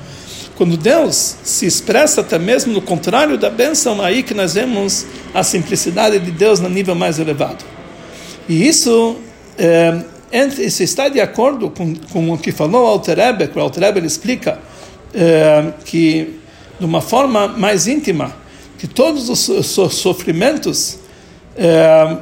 quando 0.56 0.78
Deus 0.78 1.38
se 1.44 1.65
expressa 1.65 2.22
até 2.22 2.38
mesmo 2.38 2.72
no 2.72 2.82
contrário 2.82 3.36
da 3.36 3.50
bênção, 3.50 4.00
aí 4.00 4.22
que 4.22 4.34
nós 4.34 4.54
vemos 4.54 5.08
a 5.34 5.41
simplicidade 5.44 6.20
de 6.20 6.30
Deus 6.30 6.60
no 6.60 6.70
nível 6.70 6.94
mais 6.94 7.17
elevado. 7.17 7.65
E 8.48 8.67
isso, 8.67 9.17
é, 9.58 10.02
isso 10.60 10.84
está 10.84 11.10
de 11.10 11.20
acordo 11.20 11.72
com, 11.72 11.96
com 11.96 12.32
o 12.32 12.38
que 12.38 12.52
falou 12.52 12.86
Alter 12.86 13.17
Rebbe, 13.17 13.48
que 13.48 13.58
o 13.58 13.62
Alter 13.62 13.86
Rebbe 13.86 14.06
explica 14.06 14.60
é, 15.15 15.74
que, 15.84 16.39
de 16.80 16.86
uma 16.86 17.02
forma 17.02 17.48
mais 17.48 17.88
íntima, 17.88 18.36
que 18.78 18.88
todos 18.88 19.30
os 19.30 19.65
sofrimentos, 19.96 21.00
é, 21.58 22.18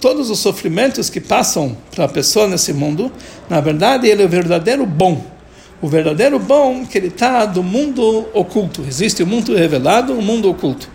todos 0.00 0.30
os 0.30 0.38
sofrimentos 0.38 1.10
que 1.10 1.20
passam 1.20 1.76
para 1.94 2.04
a 2.04 2.08
pessoa 2.08 2.46
nesse 2.46 2.72
mundo, 2.72 3.10
na 3.48 3.60
verdade, 3.60 4.08
ele 4.08 4.22
é 4.22 4.26
o 4.26 4.28
verdadeiro 4.28 4.86
bom 4.86 5.38
o 5.80 5.86
verdadeiro 5.86 6.38
bom 6.38 6.84
que 6.84 6.98
ele 6.98 7.06
está 7.06 7.44
do 7.44 7.62
mundo 7.62 8.26
oculto. 8.34 8.84
Existe 8.86 9.22
o 9.22 9.26
mundo 9.26 9.54
revelado, 9.54 10.12
o 10.12 10.22
mundo 10.22 10.50
oculto. 10.50 10.88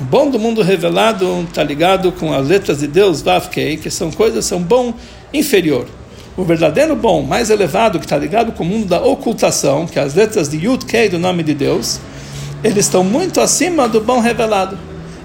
O 0.00 0.04
bom 0.04 0.28
do 0.28 0.40
mundo 0.40 0.60
revelado 0.60 1.46
está 1.48 1.62
ligado 1.62 2.10
com 2.10 2.32
as 2.32 2.48
letras 2.48 2.80
de 2.80 2.88
Deus, 2.88 3.22
Vavkei, 3.22 3.76
que 3.76 3.90
são 3.90 4.10
coisas, 4.10 4.44
são 4.44 4.60
bom 4.60 4.92
inferior. 5.32 5.86
O 6.36 6.42
verdadeiro 6.42 6.96
bom, 6.96 7.22
mais 7.22 7.48
elevado, 7.48 8.00
que 8.00 8.06
está 8.06 8.18
ligado 8.18 8.50
com 8.52 8.64
o 8.64 8.66
mundo 8.66 8.86
da 8.86 9.00
ocultação, 9.00 9.86
que 9.86 10.00
é 10.00 10.02
as 10.02 10.14
letras 10.14 10.48
de 10.48 10.56
Yud 10.56 10.84
Kei 10.84 11.08
do 11.08 11.18
nome 11.18 11.44
de 11.44 11.54
Deus, 11.54 12.00
eles 12.64 12.86
estão 12.86 13.04
muito 13.04 13.40
acima 13.40 13.88
do 13.88 14.00
bom 14.00 14.18
revelado. 14.18 14.76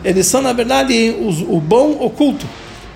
Eles 0.03 0.27
são, 0.27 0.41
na 0.41 0.53
verdade, 0.53 1.15
o, 1.19 1.55
o 1.55 1.59
bom 1.59 1.97
oculto, 1.99 2.45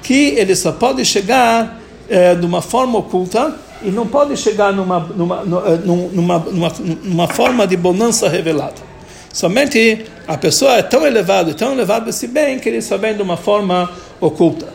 que 0.02 0.36
ele 0.38 0.56
só 0.56 0.72
pode 0.72 1.04
chegar 1.06 1.80
é, 2.10 2.36
de 2.36 2.46
uma 2.46 2.62
forma 2.62 3.00
oculta 3.00 3.56
e 3.84 3.92
não 3.92 4.08
pode 4.08 4.38
chegar 4.38 4.72
numa, 4.72 5.00
numa, 5.00 5.44
eh, 5.68 5.80
numa, 5.84 6.40
numa, 6.40 6.74
numa 7.04 7.28
forma 7.28 7.68
de 7.68 7.76
bonança 7.76 8.30
revelada. 8.30 8.82
Somente 9.32 10.06
a 10.28 10.38
pessoa 10.38 10.74
é 10.78 10.82
tão 10.84 11.06
elevada, 11.06 11.54
tão 11.54 11.74
elevada 11.74 12.10
esse 12.10 12.28
bem, 12.28 12.60
que 12.60 12.70
ele 12.70 12.82
só 12.82 12.98
vem 12.98 13.16
de 13.16 13.22
uma 13.22 13.36
forma 13.36 13.92
oculta. 14.22 14.68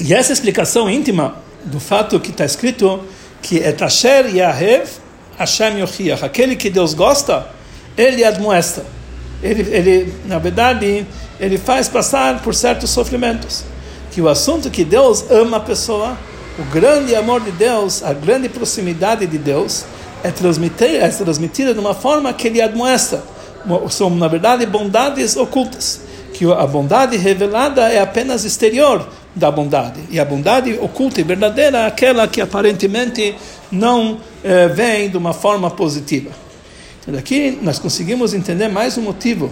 E 0.00 0.14
essa 0.14 0.32
explicação 0.32 0.88
íntima 0.88 1.36
do 1.64 1.78
fato 1.78 2.18
que 2.18 2.30
está 2.30 2.44
escrito 2.44 3.00
que 3.42 3.58
é 3.58 3.72
Tasher 3.72 4.34
Yahev 4.34 4.88
Hashem 5.36 5.80
Yochiach, 5.80 6.24
aquele 6.24 6.56
que 6.56 6.70
Deus 6.70 6.94
gosta, 6.94 7.48
ele 7.96 8.24
admoesta. 8.24 8.84
Ele, 9.42 9.62
ele, 9.74 10.14
na 10.26 10.38
verdade, 10.38 11.06
ele 11.40 11.58
faz 11.58 11.88
passar 11.88 12.40
por 12.42 12.54
certos 12.54 12.90
sofrimentos. 12.90 13.64
Que 14.10 14.20
o 14.20 14.28
assunto 14.28 14.70
que 14.70 14.84
Deus 14.84 15.30
ama 15.30 15.56
a 15.56 15.60
pessoa, 15.60 16.16
o 16.58 16.62
grande 16.72 17.14
amor 17.16 17.40
de 17.40 17.50
Deus, 17.50 18.02
a 18.02 18.12
grande 18.12 18.48
proximidade 18.48 19.26
de 19.26 19.38
Deus, 19.38 19.84
é 20.22 20.30
transmitida, 20.30 20.98
é 20.98 21.08
transmitida 21.08 21.74
de 21.74 21.80
uma 21.80 21.94
forma 21.94 22.32
que 22.32 22.46
ele 22.48 22.60
admoesta. 22.60 23.24
São, 23.90 24.10
na 24.10 24.28
verdade, 24.28 24.64
bondades 24.66 25.36
ocultas. 25.36 26.00
Que 26.32 26.50
a 26.50 26.66
bondade 26.66 27.16
revelada 27.16 27.88
é 27.88 28.00
apenas 28.00 28.44
exterior 28.44 29.06
da 29.34 29.50
bondade. 29.50 30.00
E 30.10 30.20
a 30.20 30.24
bondade 30.24 30.78
oculta 30.80 31.20
e 31.20 31.24
verdadeira 31.24 31.78
é 31.78 31.86
aquela 31.86 32.26
que 32.28 32.40
aparentemente 32.40 33.34
não 33.70 34.18
eh, 34.44 34.68
vem 34.68 35.08
de 35.08 35.16
uma 35.16 35.32
forma 35.32 35.70
positiva. 35.70 36.30
Daqui 37.06 37.58
nós 37.62 37.78
conseguimos 37.78 38.32
entender 38.32 38.68
mais 38.68 38.96
um 38.96 39.02
motivo 39.02 39.50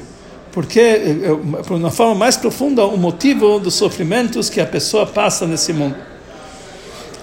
porque, 0.52 0.80
eh, 0.80 1.16
eh, 1.22 1.62
de 1.62 1.72
uma 1.72 1.90
forma 1.90 2.14
mais 2.14 2.36
profunda, 2.36 2.84
o 2.84 2.96
motivo 2.96 3.60
dos 3.60 3.74
sofrimentos 3.74 4.50
que 4.50 4.60
a 4.60 4.66
pessoa 4.66 5.06
passa 5.06 5.46
nesse 5.46 5.72
mundo 5.72 5.94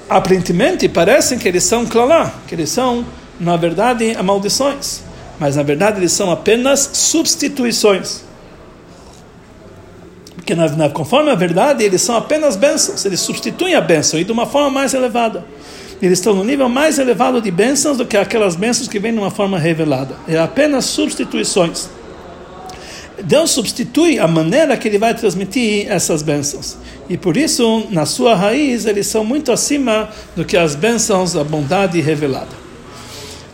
aparentemente 0.10 0.88
parecem 0.88 1.38
que 1.38 1.48
eles 1.48 1.64
são 1.64 1.86
clalá, 1.86 2.34
que 2.48 2.56
eles 2.56 2.70
são, 2.70 3.06
na 3.40 3.58
verdade, 3.58 4.16
maldições. 4.24 5.04
Mas 5.40 5.56
na 5.56 5.64
verdade 5.64 6.00
eles 6.00 6.12
são 6.12 6.32
apenas 6.32 6.90
substituições. 6.94 8.24
Porque 10.36 10.56
na, 10.56 10.70
na, 10.70 10.90
conforme 10.90 11.30
a 11.30 11.36
verdade, 11.36 11.84
eles 11.84 12.02
são 12.02 12.16
apenas 12.16 12.56
bênçãos, 12.56 13.06
eles 13.06 13.20
substituem 13.20 13.76
a 13.76 13.82
bênção 13.82 14.20
e 14.20 14.24
de 14.24 14.32
uma 14.32 14.46
forma 14.46 14.70
mais 14.70 14.94
elevada. 14.94 15.46
Eles 16.02 16.20
estão 16.20 16.34
no 16.34 16.44
nível 16.44 16.70
mais 16.70 17.00
elevado 17.00 17.42
de 17.42 17.50
bênçãos 17.50 17.98
do 17.98 18.06
que 18.06 18.16
aquelas 18.16 18.56
bênçãos 18.56 18.88
que 18.88 19.00
vêm 19.00 19.14
de 19.14 19.20
uma 19.20 19.32
forma 19.32 19.58
revelada. 19.58 20.16
É 20.28 20.38
apenas 20.38 20.86
substituições. 20.86 21.90
Deus 23.24 23.50
substitui 23.50 24.20
a 24.20 24.28
maneira 24.28 24.78
que 24.78 24.88
ele 24.88 25.00
vai 25.00 25.14
transmitir 25.16 25.92
essas 25.92 26.22
bênçãos. 26.22 26.78
E 27.10 27.18
por 27.18 27.36
isso, 27.36 27.88
na 27.90 28.06
sua 28.06 28.36
raiz, 28.36 28.86
eles 28.86 29.08
são 29.08 29.26
muito 29.26 29.52
acima 29.52 30.10
do 30.36 30.46
que 30.46 30.56
as 30.56 30.76
bênçãos 30.76 31.34
da 31.34 31.44
bondade 31.44 32.00
revelada. 32.00 32.56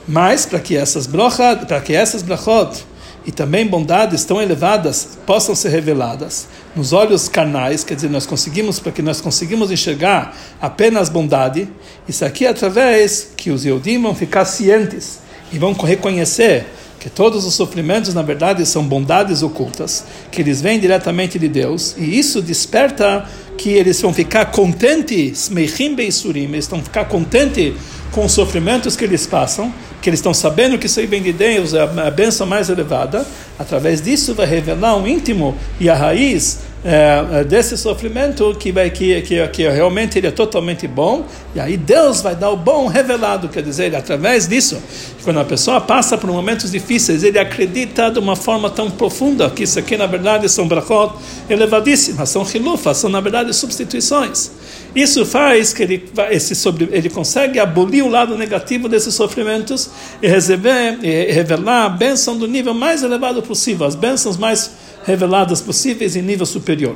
Mas, 0.05 0.45
para 0.45 0.59
que 0.59 0.75
essas 0.75 1.07
brachot, 1.07 1.65
para 1.65 1.79
que 1.79 1.93
essas 1.93 2.21
brachot 2.21 2.83
e 3.25 3.31
também 3.31 3.65
bondades 3.65 4.23
tão 4.25 4.41
elevadas 4.41 5.17
possam 5.25 5.55
ser 5.55 5.69
reveladas 5.69 6.47
nos 6.75 6.91
olhos 6.91 7.27
carnais, 7.29 7.83
quer 7.83 7.95
dizer, 7.95 8.09
nós 8.09 8.25
conseguimos, 8.25 8.79
para 8.79 8.91
que 8.91 9.01
nós 9.01 9.21
conseguimos 9.21 9.71
enxergar 9.71 10.35
apenas 10.61 11.09
bondade, 11.09 11.69
isso 12.07 12.25
aqui 12.25 12.45
é 12.45 12.49
através 12.49 13.29
que 13.37 13.49
os 13.49 13.63
Yehudim 13.63 14.01
vão 14.01 14.13
ficar 14.13 14.45
cientes 14.45 15.19
e 15.51 15.57
vão 15.57 15.73
reconhecer 15.73 16.65
que 17.03 17.09
todos 17.09 17.43
os 17.43 17.53
sofrimentos, 17.53 18.13
na 18.13 18.21
verdade, 18.21 18.65
são 18.65 18.81
bondades 18.81 19.43
ocultas, 19.43 20.05
que 20.31 20.41
eles 20.41 20.61
vêm 20.61 20.79
diretamente 20.79 21.37
de 21.37 21.49
Deus, 21.49 21.95
e 21.97 22.17
isso 22.17 22.41
desperta 22.41 23.25
que 23.57 23.71
eles 23.71 24.01
vão 24.01 24.13
ficar 24.13 24.45
contentes, 24.45 25.49
meihim 25.49 25.95
beisurim, 25.95 26.45
eles 26.45 26.65
vão 26.65 26.81
ficar 26.81 27.03
contentes 27.03 27.73
com 28.13 28.23
os 28.23 28.31
sofrimentos 28.31 28.95
que 28.95 29.03
eles 29.03 29.27
passam, 29.27 29.73
que 30.01 30.09
eles 30.09 30.19
estão 30.19 30.33
sabendo 30.33 30.77
que 30.77 30.85
isso 30.85 30.97
aí 30.97 31.05
vem 31.05 31.21
de 31.21 31.33
Deus, 31.33 31.73
é 31.73 31.81
a 31.81 32.09
bênção 32.09 32.47
mais 32.47 32.69
elevada, 32.69 33.27
através 33.59 34.01
disso 34.01 34.33
vai 34.33 34.45
revelar 34.45 34.95
um 34.95 35.05
íntimo 35.05 35.57
e 35.81 35.89
a 35.89 35.95
raiz 35.95 36.59
é, 36.85 37.43
desse 37.43 37.77
sofrimento 37.77 38.55
que 38.59 38.71
vai 38.71 38.89
que, 38.89 39.21
que, 39.21 39.47
que 39.47 39.69
realmente 39.69 40.17
ele 40.17 40.27
é 40.27 40.31
totalmente 40.31 40.87
bom 40.87 41.25
e 41.55 41.59
aí 41.59 41.77
Deus 41.77 42.21
vai 42.21 42.35
dar 42.35 42.49
o 42.49 42.57
bom 42.57 42.87
revelado 42.87 43.47
quer 43.47 43.63
dizer 43.63 43.95
através 43.95 44.47
disso 44.47 44.81
quando 45.23 45.39
a 45.39 45.45
pessoa 45.45 45.79
passa 45.79 46.17
por 46.17 46.29
momentos 46.29 46.71
difíceis 46.71 47.23
ele 47.23 47.39
acredita 47.39 48.11
de 48.11 48.19
uma 48.19 48.35
forma 48.35 48.69
tão 48.69 48.91
profunda 48.91 49.49
que 49.49 49.63
isso 49.63 49.79
aqui 49.79 49.95
na 49.95 50.07
verdade 50.07 50.49
são 50.49 50.67
brachot 50.67 51.13
elevadíssimas 51.49 52.27
são 52.29 52.45
hilufas 52.53 52.97
são 52.97 53.09
na 53.09 53.21
verdade 53.21 53.53
substituições. 53.53 54.51
Isso 54.95 55.25
faz 55.25 55.73
que 55.73 55.83
ele 55.83 56.09
esse 56.29 56.55
sobre 56.55 56.87
ele 56.91 57.09
consegue 57.09 57.59
abolir 57.59 58.03
o 58.03 58.09
lado 58.09 58.37
negativo 58.37 58.87
desses 58.87 59.13
sofrimentos 59.15 59.89
e 60.21 60.27
receber 60.27 60.99
e 61.01 61.31
revelar 61.31 61.85
a 61.85 61.89
bênção 61.89 62.37
do 62.37 62.47
nível 62.47 62.73
mais 62.73 63.01
elevado 63.03 63.41
possível 63.41 63.87
as 63.87 63.95
bênçãos 63.95 64.37
mais 64.37 64.71
reveladas 65.05 65.61
possíveis 65.61 66.15
em 66.15 66.21
nível 66.21 66.45
superior. 66.45 66.95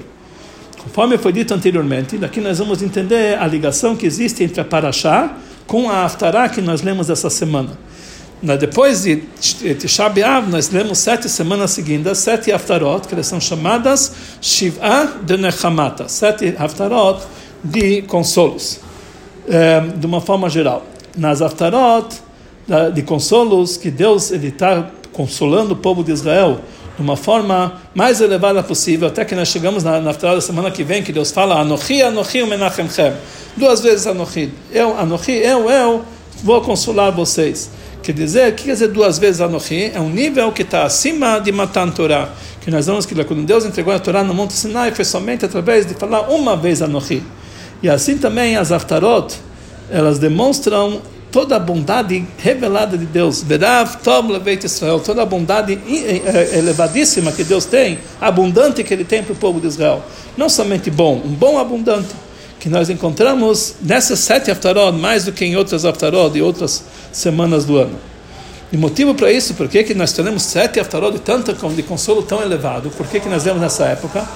Conforme 0.84 1.17
foi 1.17 1.34
dito 1.34 1.54
anteriormente, 1.54 2.17
daqui 2.17 2.39
nós 2.39 2.60
vamos 2.60 2.82
entender 2.82 3.38
a 3.38 3.46
ligação 3.46 3.96
que 3.96 4.06
existe 4.06 4.43
entre 4.43 4.62
a 4.62 4.65
Parashá 4.65 5.36
com 5.65 5.89
a 5.89 6.06
Haftarah 6.06 6.48
que 6.50 6.62
nós 6.62 6.82
lemos 6.82 7.10
essa 7.10 7.30
semana. 7.30 7.78
Depois 8.60 9.04
de 9.04 9.17
Tisha 9.80 10.13
nós 10.48 10.70
lemos 10.70 11.00
sete 11.00 11.28
semanas 11.28 11.72
seguidas, 11.72 12.20
sete 12.20 12.52
Haftarot, 12.52 13.08
que 13.08 13.15
elas 13.15 13.26
são 13.26 13.41
chamadas 13.41 14.13
Shiv'a 14.39 15.08
de 15.24 15.38
Nechamata, 15.38 16.08
sete 16.08 16.56
Haftarot 16.58 17.24
de 17.63 18.04
consolos, 18.04 18.80
eh, 19.50 19.82
de 19.98 20.06
uma 20.06 20.22
forma 20.22 20.50
geral. 20.50 20.86
Nas 21.17 21.41
Haftarot 21.41 22.15
de 22.93 23.02
consolos, 23.02 23.78
que 23.78 23.89
Deus 23.89 24.30
está 24.32 24.91
consolando 25.13 25.74
o 25.74 25.78
povo 25.78 26.04
de 26.04 26.12
Israel 26.12 26.60
de 26.98 27.04
uma 27.04 27.16
forma 27.16 27.74
mais 27.94 28.20
elevada 28.22 28.64
possível, 28.64 29.08
até 29.08 29.24
que 29.24 29.36
nós 29.36 29.48
chegamos 29.48 29.84
na, 29.84 30.02
na 30.02 30.12
da 30.12 30.42
semana 30.42 30.72
que 30.72 30.84
vem, 30.84 31.04
que 31.04 31.14
Deus 31.14 31.32
fala, 31.32 31.62
Anochi, 31.62 32.02
Anochi, 32.02 32.44
Menachemchem. 32.44 33.14
Duas 33.56 33.82
vezes 33.82 34.08
Anochi. 34.08 34.52
Eu, 34.72 34.98
Anochi, 34.98 35.32
eu, 35.32 35.70
eu 35.70 36.04
vou 36.44 36.60
consolar 36.62 37.12
vocês. 37.12 37.70
Quer 38.02 38.14
dizer, 38.14 38.52
o 38.52 38.56
que 38.56 38.64
quer 38.64 38.74
dizer 38.74 38.88
duas 38.88 39.20
vezes 39.20 39.42
Anochi? 39.42 39.92
É 39.94 40.00
um 40.00 40.10
nível 40.10 40.52
que 40.52 40.64
está 40.64 40.84
acima 40.84 41.40
de 41.40 41.52
Matan 41.52 41.90
Torah. 41.90 42.30
Que 42.62 42.72
nós 42.72 42.88
vamos 42.88 43.06
que 43.06 43.24
quando 43.24 43.46
Deus 43.46 43.64
entregou 43.64 43.94
a 43.94 44.00
Torá 44.00 44.24
no 44.24 44.34
Monte 44.34 44.54
Sinai, 44.54 44.92
foi 44.92 45.06
somente 45.06 45.46
através 45.46 45.86
de 45.86 45.94
falar 45.94 46.22
uma 46.30 46.56
vez 46.56 46.82
Anochi. 46.82 47.22
E 47.84 47.90
assim 47.90 48.18
também 48.18 48.58
as 48.58 48.72
Aftarot, 48.72 49.36
elas 49.90 50.18
demonstram 50.18 51.02
toda 51.32 51.56
a 51.56 51.60
bondade 51.60 52.26
revelada 52.38 52.98
de 52.98 53.06
Deus, 53.06 53.44
Israel, 54.63 55.00
toda 55.00 55.22
a 55.22 55.26
bondade 55.26 55.74
eh, 55.74 56.58
elevadíssima 56.58 57.32
que 57.32 57.44
Deus 57.44 57.66
tem, 57.66 58.00
abundante 58.20 58.84
que 58.84 58.94
Ele 58.94 59.04
tem 59.04 59.24
para 59.24 59.34
o 59.34 59.36
povo 59.36 59.60
de 59.60 59.68
Israel. 59.68 60.04
Não 60.38 60.50
somente 60.50 60.90
bom, 60.90 61.22
um 61.24 61.34
bom 61.34 61.58
abundante. 61.58 62.16
que 62.60 62.70
nós 62.70 62.90
encontramos 62.90 63.76
nessas 63.82 64.20
sete 64.20 64.50
Haftarot, 64.50 64.98
mais 64.98 65.26
do 65.26 65.32
que 65.32 65.46
em 65.46 65.56
outras 65.56 65.86
Haftarot 65.86 66.36
e 66.36 66.42
outras 66.42 66.84
semanas 67.12 67.66
do 67.66 67.78
ano. 67.78 67.96
E 68.72 68.78
motivo 68.78 69.13
para 69.13 69.32
isso, 69.32 69.54
por 69.54 69.68
que, 69.70 69.94
nós 69.94 70.12
temos 70.12 70.44
sete 70.44 70.80
Haftarot 70.80 71.13
de, 71.13 71.20
tanta, 71.20 71.54
de 71.54 71.84
consolo 71.84 72.24
tão 72.24 72.42
elevado? 72.42 72.90
Por 72.90 73.06
que, 73.08 73.20
nós 73.30 73.46
lemos 73.46 73.62
nessa 73.62 73.86
época? 73.86 74.28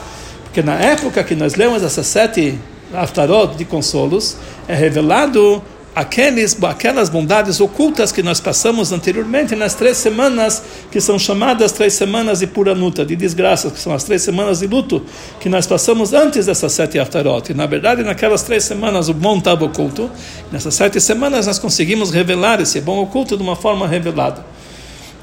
Porque 0.43 0.61
na 0.61 0.75
época 0.75 1.23
que 1.23 1.35
nós 1.35 1.55
lemos 1.55 1.81
essas 1.81 2.05
sete 2.05 2.59
Haftarot 2.93 3.55
de 3.57 3.65
consolos, 3.65 4.37
é 4.67 4.75
revelado 4.75 5.63
aqueles, 5.95 6.57
aquelas 6.63 7.09
bondades 7.09 7.59
ocultas 7.59 8.11
que 8.11 8.23
nós 8.23 8.39
passamos 8.39 8.91
anteriormente 8.91 9.55
nas 9.55 9.73
três 9.73 9.97
semanas 9.97 10.63
que 10.91 11.01
são 11.01 11.19
chamadas 11.19 11.71
três 11.71 11.93
semanas 11.93 12.39
de 12.39 12.47
pura 12.47 12.73
nuta, 12.73 13.05
de 13.05 13.15
desgraças, 13.15 13.71
que 13.71 13.79
são 13.79 13.93
as 13.93 14.03
três 14.03 14.21
semanas 14.21 14.59
de 14.59 14.67
luto 14.67 15.03
que 15.39 15.49
nós 15.49 15.67
passamos 15.67 16.13
antes 16.13 16.45
dessas 16.45 16.71
sete 16.71 16.99
Haftarot. 16.99 17.51
E, 17.51 17.53
na 17.53 17.65
verdade, 17.65 18.03
naquelas 18.03 18.43
três 18.43 18.63
semanas 18.63 19.09
o 19.09 19.13
bom 19.13 19.37
estava 19.37 19.65
oculto. 19.65 20.09
Nessas 20.51 20.75
sete 20.75 20.99
semanas 21.01 21.47
nós 21.47 21.59
conseguimos 21.59 22.11
revelar 22.11 22.61
esse 22.61 22.79
bom 22.81 23.01
oculto 23.01 23.35
de 23.35 23.43
uma 23.43 23.55
forma 23.55 23.87
revelada. 23.87 24.50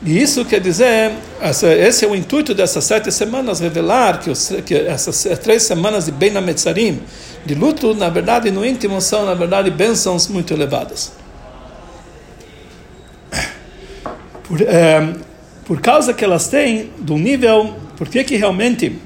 E 0.05 0.23
isso 0.23 0.45
quer 0.45 0.61
dizer, 0.61 1.13
esse 1.81 2.05
é 2.05 2.09
o 2.09 2.15
intuito 2.15 2.55
dessas 2.55 2.85
sete 2.85 3.11
semanas, 3.11 3.59
revelar 3.59 4.21
que, 4.21 4.31
os, 4.31 4.53
que 4.65 4.75
essas 4.75 5.27
três 5.43 5.65
semanas 5.65 6.05
de 6.05 6.13
Ben 6.13 6.37
Ametzarim, 6.37 7.01
de 7.45 7.55
luto, 7.55 7.95
na 7.95 8.09
verdade, 8.09 8.51
no 8.51 8.65
íntimo, 8.65 9.01
são, 9.01 9.27
na 9.27 9.35
verdade, 9.35 9.71
bênçãos 9.71 10.29
muito 10.29 10.53
elevadas. 10.53 11.13
Por, 14.45 14.63
é, 14.63 15.15
por 15.65 15.81
causa 15.81 16.15
que 16.15 16.25
elas 16.25 16.49
têm 16.49 16.91
do 16.99 17.19
nível, 17.19 17.75
por 17.97 18.09
que 18.09 18.37
realmente 18.37 18.97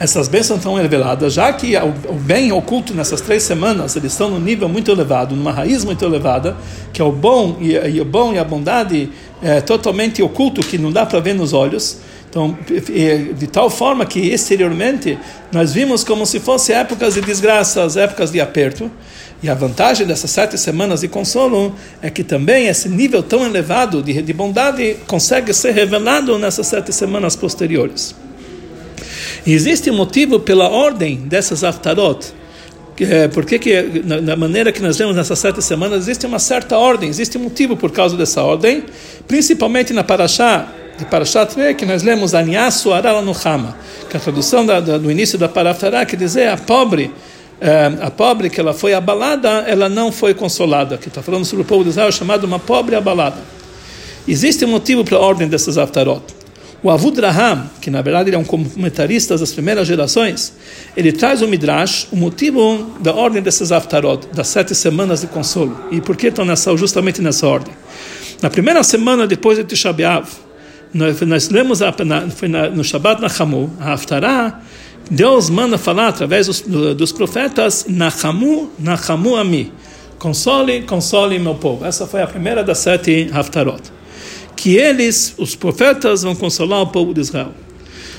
essas 0.00 0.28
bênçãos 0.28 0.60
estão 0.60 0.74
reveladas, 0.74 1.34
já 1.34 1.52
que 1.52 1.76
o 1.76 2.14
bem 2.14 2.50
oculto 2.50 2.94
nessas 2.94 3.20
três 3.20 3.42
semanas, 3.42 3.94
eles 3.96 4.12
estão 4.12 4.30
num 4.30 4.40
nível 4.40 4.66
muito 4.66 4.90
elevado, 4.90 5.36
numa 5.36 5.52
raiz 5.52 5.84
muito 5.84 6.02
elevada, 6.02 6.56
que 6.90 7.02
é 7.02 7.04
o 7.04 7.12
bom 7.12 7.58
e, 7.60 7.74
e 7.74 8.00
o 8.00 8.04
bom 8.04 8.32
e 8.32 8.38
a 8.38 8.44
bondade 8.44 9.10
é, 9.42 9.60
totalmente 9.60 10.22
oculto, 10.22 10.62
que 10.62 10.78
não 10.78 10.90
dá 10.90 11.04
para 11.04 11.20
ver 11.20 11.34
nos 11.34 11.52
olhos, 11.52 11.98
então, 12.30 12.56
de 13.36 13.46
tal 13.48 13.68
forma 13.68 14.06
que 14.06 14.20
exteriormente 14.20 15.18
nós 15.50 15.72
vimos 15.72 16.04
como 16.04 16.24
se 16.24 16.38
fossem 16.38 16.76
épocas 16.76 17.14
de 17.14 17.20
desgraças, 17.20 17.96
épocas 17.96 18.30
de 18.30 18.40
aperto. 18.40 18.88
E 19.42 19.50
a 19.50 19.54
vantagem 19.54 20.06
dessas 20.06 20.30
sete 20.30 20.56
semanas 20.56 21.00
de 21.00 21.08
consolo 21.08 21.74
é 22.00 22.08
que 22.08 22.22
também 22.22 22.68
esse 22.68 22.88
nível 22.88 23.20
tão 23.20 23.44
elevado 23.44 24.00
de, 24.00 24.22
de 24.22 24.32
bondade 24.32 24.98
consegue 25.08 25.52
ser 25.52 25.72
revelado 25.72 26.38
nessas 26.38 26.68
sete 26.68 26.92
semanas 26.92 27.34
posteriores. 27.34 28.14
Existe 29.46 29.90
um 29.90 29.96
motivo 29.96 30.40
pela 30.40 30.68
ordem 30.68 31.16
dessas 31.16 31.64
aftarot. 31.64 32.34
É, 33.00 33.28
porque 33.28 33.58
que, 33.58 34.02
na, 34.04 34.20
na, 34.20 34.36
maneira 34.36 34.70
que 34.70 34.82
nós 34.82 34.98
vemos 34.98 35.16
nessas 35.16 35.38
sete 35.38 35.62
semanas, 35.62 36.02
existe 36.02 36.26
uma 36.26 36.38
certa 36.38 36.76
ordem, 36.76 37.08
existe 37.08 37.38
um 37.38 37.42
motivo 37.42 37.74
por 37.74 37.90
causa 37.90 38.14
dessa 38.14 38.42
ordem, 38.42 38.84
principalmente 39.26 39.94
na 39.94 40.04
Parashá 40.04 40.68
de 40.98 41.06
Parashat 41.06 41.56
Re, 41.56 41.72
que 41.72 41.86
nós 41.86 42.02
lemos 42.02 42.34
Aniasu 42.34 42.92
Arala 42.92 43.22
no 43.22 43.34
Hama, 43.42 43.74
que 44.10 44.18
a 44.18 44.20
tradução 44.20 44.66
da, 44.66 44.80
da, 44.80 44.98
do 44.98 45.10
início 45.10 45.38
da 45.38 45.48
Parafará 45.48 46.04
quer 46.04 46.16
dizer 46.16 46.48
a 46.48 46.58
pobre, 46.58 47.10
eh, 47.58 47.92
a 48.02 48.10
pobre 48.10 48.50
que 48.50 48.60
ela 48.60 48.74
foi 48.74 48.92
abalada, 48.92 49.48
ela 49.66 49.88
não 49.88 50.12
foi 50.12 50.34
consolada. 50.34 50.98
Que 50.98 51.08
está 51.08 51.22
falando 51.22 51.46
sobre 51.46 51.62
o 51.62 51.64
povo 51.64 51.84
de 51.84 51.90
Israel 51.90 52.12
chamado 52.12 52.44
uma 52.44 52.58
pobre 52.58 52.96
abalada. 52.96 53.38
Existe 54.28 54.64
um 54.66 54.68
motivo 54.68 55.02
para 55.02 55.16
a 55.16 55.20
ordem 55.20 55.48
dessas 55.48 55.78
Aftarot. 55.78 56.22
O 56.82 56.88
Avud 56.88 57.20
Raham, 57.20 57.68
que 57.78 57.90
na 57.90 58.00
verdade 58.00 58.30
ele 58.30 58.36
é 58.36 58.38
um 58.38 58.44
comentarista 58.44 59.36
das 59.36 59.52
primeiras 59.52 59.86
gerações, 59.86 60.54
ele 60.96 61.12
traz 61.12 61.42
o 61.42 61.46
Midrash, 61.46 62.08
o 62.10 62.16
motivo 62.16 62.96
da 63.00 63.12
ordem 63.12 63.42
dessas 63.42 63.70
Aftarot, 63.70 64.28
das 64.32 64.48
sete 64.48 64.74
semanas 64.74 65.20
de 65.20 65.26
consolo. 65.26 65.78
E 65.90 66.00
por 66.00 66.16
que 66.16 66.28
estão 66.28 66.44
nessa, 66.44 66.74
justamente 66.78 67.20
nessa 67.20 67.46
ordem? 67.46 67.74
Na 68.40 68.48
primeira 68.48 68.82
semana 68.82 69.26
depois 69.26 69.58
de 69.58 69.64
Tisha 69.64 69.92
B'Av, 69.92 70.26
nós, 70.94 71.20
nós 71.20 71.50
lemos 71.50 71.82
a, 71.82 71.94
na, 72.02 72.30
foi 72.30 72.48
na, 72.48 72.70
no 72.70 72.82
Shabbat 72.82 73.20
Nachamu, 73.20 73.70
a 73.78 73.92
Haftarah, 73.92 74.60
Deus 75.10 75.50
manda 75.50 75.76
falar 75.76 76.08
através 76.08 76.46
dos, 76.46 76.62
dos 76.62 77.12
profetas 77.12 77.86
Nachamu, 77.88 78.70
Nachamu 78.78 79.36
Ami. 79.36 79.70
Console, 80.18 80.82
console 80.82 81.38
meu 81.38 81.56
povo. 81.56 81.84
Essa 81.84 82.06
foi 82.06 82.22
a 82.22 82.26
primeira 82.26 82.62
das 82.64 82.78
sete 82.78 83.28
Haftarot. 83.32 83.99
Que 84.60 84.76
eles, 84.76 85.34
os 85.38 85.56
profetas, 85.56 86.22
vão 86.22 86.36
consolar 86.36 86.82
o 86.82 86.88
povo 86.88 87.14
de 87.14 87.20
Israel. 87.22 87.54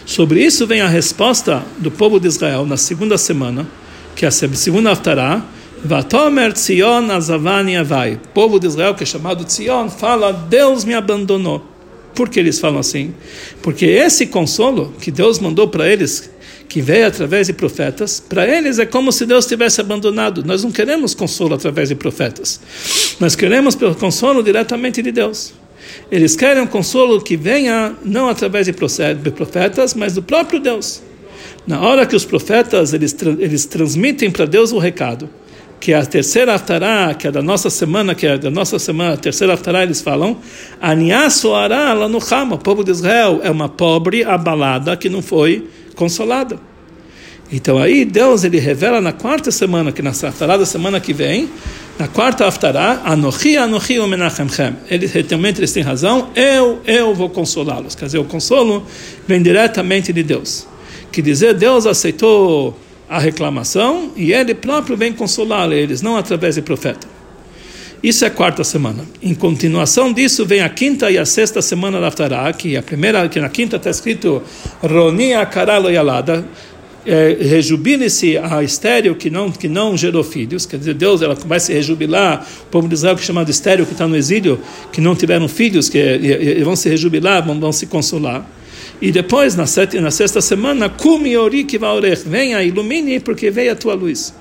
Sobre 0.07 0.43
isso 0.43 0.65
vem 0.65 0.81
a 0.81 0.87
resposta 0.87 1.63
do 1.77 1.91
povo 1.91 2.19
de 2.19 2.27
Israel 2.27 2.65
na 2.65 2.77
segunda 2.77 3.15
semana, 3.15 3.67
que 4.15 4.25
é 4.25 4.27
a 4.27 4.31
segunda 4.31 4.89
Haftarah, 4.89 5.45
Vatomer 5.85 6.51
Tzion 6.51 7.11
Azavani 7.11 7.77
Avai. 7.77 8.19
Povo 8.33 8.59
de 8.59 8.65
Israel, 8.65 8.95
que 8.95 9.03
é 9.03 9.05
chamado 9.05 9.45
Tzion, 9.45 9.87
fala: 9.87 10.33
Deus 10.33 10.83
me 10.83 10.95
abandonou. 10.95 11.63
Por 12.15 12.27
que 12.27 12.39
eles 12.39 12.59
falam 12.59 12.79
assim? 12.79 13.13
Porque 13.61 13.85
esse 13.85 14.25
consolo 14.25 14.95
que 14.99 15.11
Deus 15.11 15.37
mandou 15.37 15.67
para 15.67 15.87
eles, 15.87 16.27
que 16.67 16.81
veio 16.81 17.05
através 17.05 17.45
de 17.45 17.53
profetas, 17.53 18.19
para 18.19 18.47
eles 18.47 18.79
é 18.79 18.85
como 18.87 19.11
se 19.11 19.27
Deus 19.27 19.45
tivesse 19.45 19.79
abandonado. 19.79 20.43
Nós 20.43 20.63
não 20.63 20.71
queremos 20.71 21.13
consolo 21.13 21.53
através 21.53 21.89
de 21.89 21.95
profetas. 21.95 22.59
Nós 23.19 23.35
queremos 23.35 23.75
consolo 23.99 24.41
diretamente 24.41 25.03
de 25.03 25.11
Deus. 25.11 25.60
Eles 26.11 26.35
querem 26.35 26.63
um 26.63 26.67
consolo 26.67 27.21
que 27.21 27.37
venha 27.37 27.95
não 28.03 28.29
através 28.29 28.65
de 28.65 28.73
profetas, 29.31 29.93
mas 29.93 30.15
do 30.15 30.21
próprio 30.21 30.59
Deus. 30.59 31.01
Na 31.65 31.79
hora 31.81 32.05
que 32.05 32.15
os 32.15 32.25
profetas 32.25 32.93
eles, 32.93 33.15
eles 33.39 33.65
transmitem 33.65 34.31
para 34.31 34.45
Deus 34.45 34.71
o 34.71 34.79
recado, 34.79 35.29
que 35.79 35.93
é 35.93 35.95
a 35.95 36.05
terceira 36.05 36.53
aftará, 36.55 37.13
que 37.13 37.27
é 37.27 37.31
da 37.31 37.41
nossa 37.41 37.69
semana, 37.69 38.15
que 38.15 38.25
é 38.25 38.37
da 38.37 38.49
nossa 38.49 38.77
semana, 38.79 39.13
a 39.13 39.17
terceira 39.17 39.53
aftará, 39.53 39.83
eles 39.83 40.01
falam, 40.01 40.37
Aniasoará 40.79 41.93
lá 41.93 42.07
no 42.07 42.19
Hama, 42.19 42.55
o 42.55 42.59
povo 42.59 42.83
de 42.83 42.91
Israel 42.91 43.41
é 43.43 43.49
uma 43.49 43.69
pobre 43.69 44.23
abalada 44.23 44.95
que 44.97 45.09
não 45.09 45.21
foi 45.21 45.67
consolada. 45.95 46.59
Então 47.51 47.77
aí 47.77 48.05
Deus 48.05 48.43
ele 48.43 48.59
revela 48.59 49.01
na 49.01 49.11
quarta 49.11 49.51
semana, 49.51 49.91
que 49.91 50.01
na 50.01 50.11
aftará 50.11 50.55
da 50.55 50.65
semana 50.65 50.99
que 50.99 51.13
vem, 51.13 51.49
na 51.99 52.07
quarta 52.07 52.47
aftará, 52.47 53.01
Anochi, 53.05 53.57
Anochi, 53.57 53.99
Omenachemchem. 53.99 54.75
Eles 54.89 55.11
realmente 55.11 55.59
eles 55.59 55.71
têm 55.71 55.83
razão, 55.83 56.29
eu, 56.35 56.81
eu 56.85 57.13
vou 57.13 57.29
consolá-los. 57.29 57.95
Quer 57.95 58.05
dizer, 58.05 58.17
o 58.17 58.25
consolo 58.25 58.85
vem 59.27 59.41
diretamente 59.41 60.11
de 60.11 60.23
Deus. 60.23 60.67
Que 61.11 61.21
dizer, 61.21 61.53
Deus 61.53 61.85
aceitou 61.85 62.77
a 63.09 63.19
reclamação 63.19 64.11
e 64.15 64.31
ele 64.31 64.55
próprio 64.55 64.95
vem 64.95 65.11
consolar 65.11 65.71
eles, 65.71 66.01
não 66.01 66.15
através 66.15 66.55
de 66.55 66.61
profeta. 66.61 67.07
Isso 68.01 68.25
é 68.25 68.31
quarta 68.31 68.63
semana. 68.63 69.05
Em 69.21 69.35
continuação 69.35 70.11
disso 70.11 70.43
vem 70.43 70.61
a 70.61 70.69
quinta 70.69 71.11
e 71.11 71.19
a 71.19 71.25
sexta 71.25 71.61
semana 71.61 72.01
da 72.01 72.07
Aftará, 72.07 72.51
que 72.51 72.75
a 72.75 72.81
primeira, 72.81 73.29
que 73.29 73.39
na 73.39 73.47
quinta 73.47 73.75
está 73.75 73.91
escrito 73.91 74.41
Ronia 74.81 75.45
Karalo 75.45 75.87
Yalada, 75.87 76.43
é, 77.05 77.37
rejubile-se 77.39 78.37
a 78.37 78.63
estéreo 78.63 79.15
que 79.15 79.29
não 79.29 79.51
que 79.51 79.67
não 79.67 79.97
gerou 79.97 80.23
filhos, 80.23 80.65
quer 80.65 80.77
dizer, 80.77 80.93
Deus 80.93 81.21
ela 81.21 81.35
vai 81.35 81.59
se 81.59 81.73
rejubilar, 81.73 82.45
o 82.63 82.65
povo 82.67 82.87
de 82.87 82.93
Israel 82.93 83.15
que 83.15 83.21
é 83.21 83.25
chamado 83.25 83.49
estéreo 83.49 83.85
que 83.85 83.93
está 83.93 84.07
no 84.07 84.15
exílio, 84.15 84.59
que 84.91 85.01
não 85.01 85.15
tiveram 85.15 85.47
filhos, 85.47 85.89
que 85.89 85.97
e, 85.97 86.59
e 86.59 86.63
vão 86.63 86.75
se 86.75 86.89
rejubilar, 86.89 87.45
vão, 87.45 87.59
vão 87.59 87.71
se 87.71 87.87
consolar. 87.87 88.45
E 89.01 89.11
depois, 89.11 89.55
na, 89.55 89.65
sete, 89.65 89.99
na 89.99 90.11
sexta 90.11 90.41
semana, 90.41 90.87
Kumi 90.87 91.35
Ori 91.35 91.65
venha, 92.23 92.61
ilumine, 92.63 93.19
porque 93.19 93.49
veio 93.49 93.71
a 93.71 93.75
tua 93.75 93.95
luz. 93.95 94.31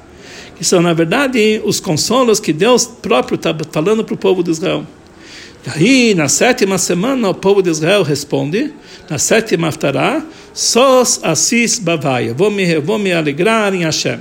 Que 0.55 0.62
são, 0.62 0.83
na 0.83 0.92
verdade, 0.92 1.62
os 1.64 1.81
consolos 1.81 2.38
que 2.38 2.53
Deus 2.53 2.85
próprio 2.85 3.37
está 3.37 3.57
falando 3.73 4.05
para 4.05 4.14
o 4.14 4.18
povo 4.18 4.42
de 4.42 4.51
Israel. 4.51 4.87
E 5.66 5.70
aí, 5.70 6.14
na 6.14 6.29
sétima 6.29 6.77
semana, 6.77 7.31
o 7.31 7.35
povo 7.35 7.62
de 7.62 7.70
Israel 7.70 8.03
responde, 8.03 8.73
na 9.09 9.18
sétima 9.18 9.68
aftará, 9.68 10.23
Sos 10.52 11.20
Assis 11.22 11.78
Bavai, 11.78 12.34
vou 12.34 12.50
me, 12.50 12.78
vou 12.80 12.98
me 12.98 13.12
alegrar 13.12 13.72
em 13.74 13.84
Hashem. 13.84 14.18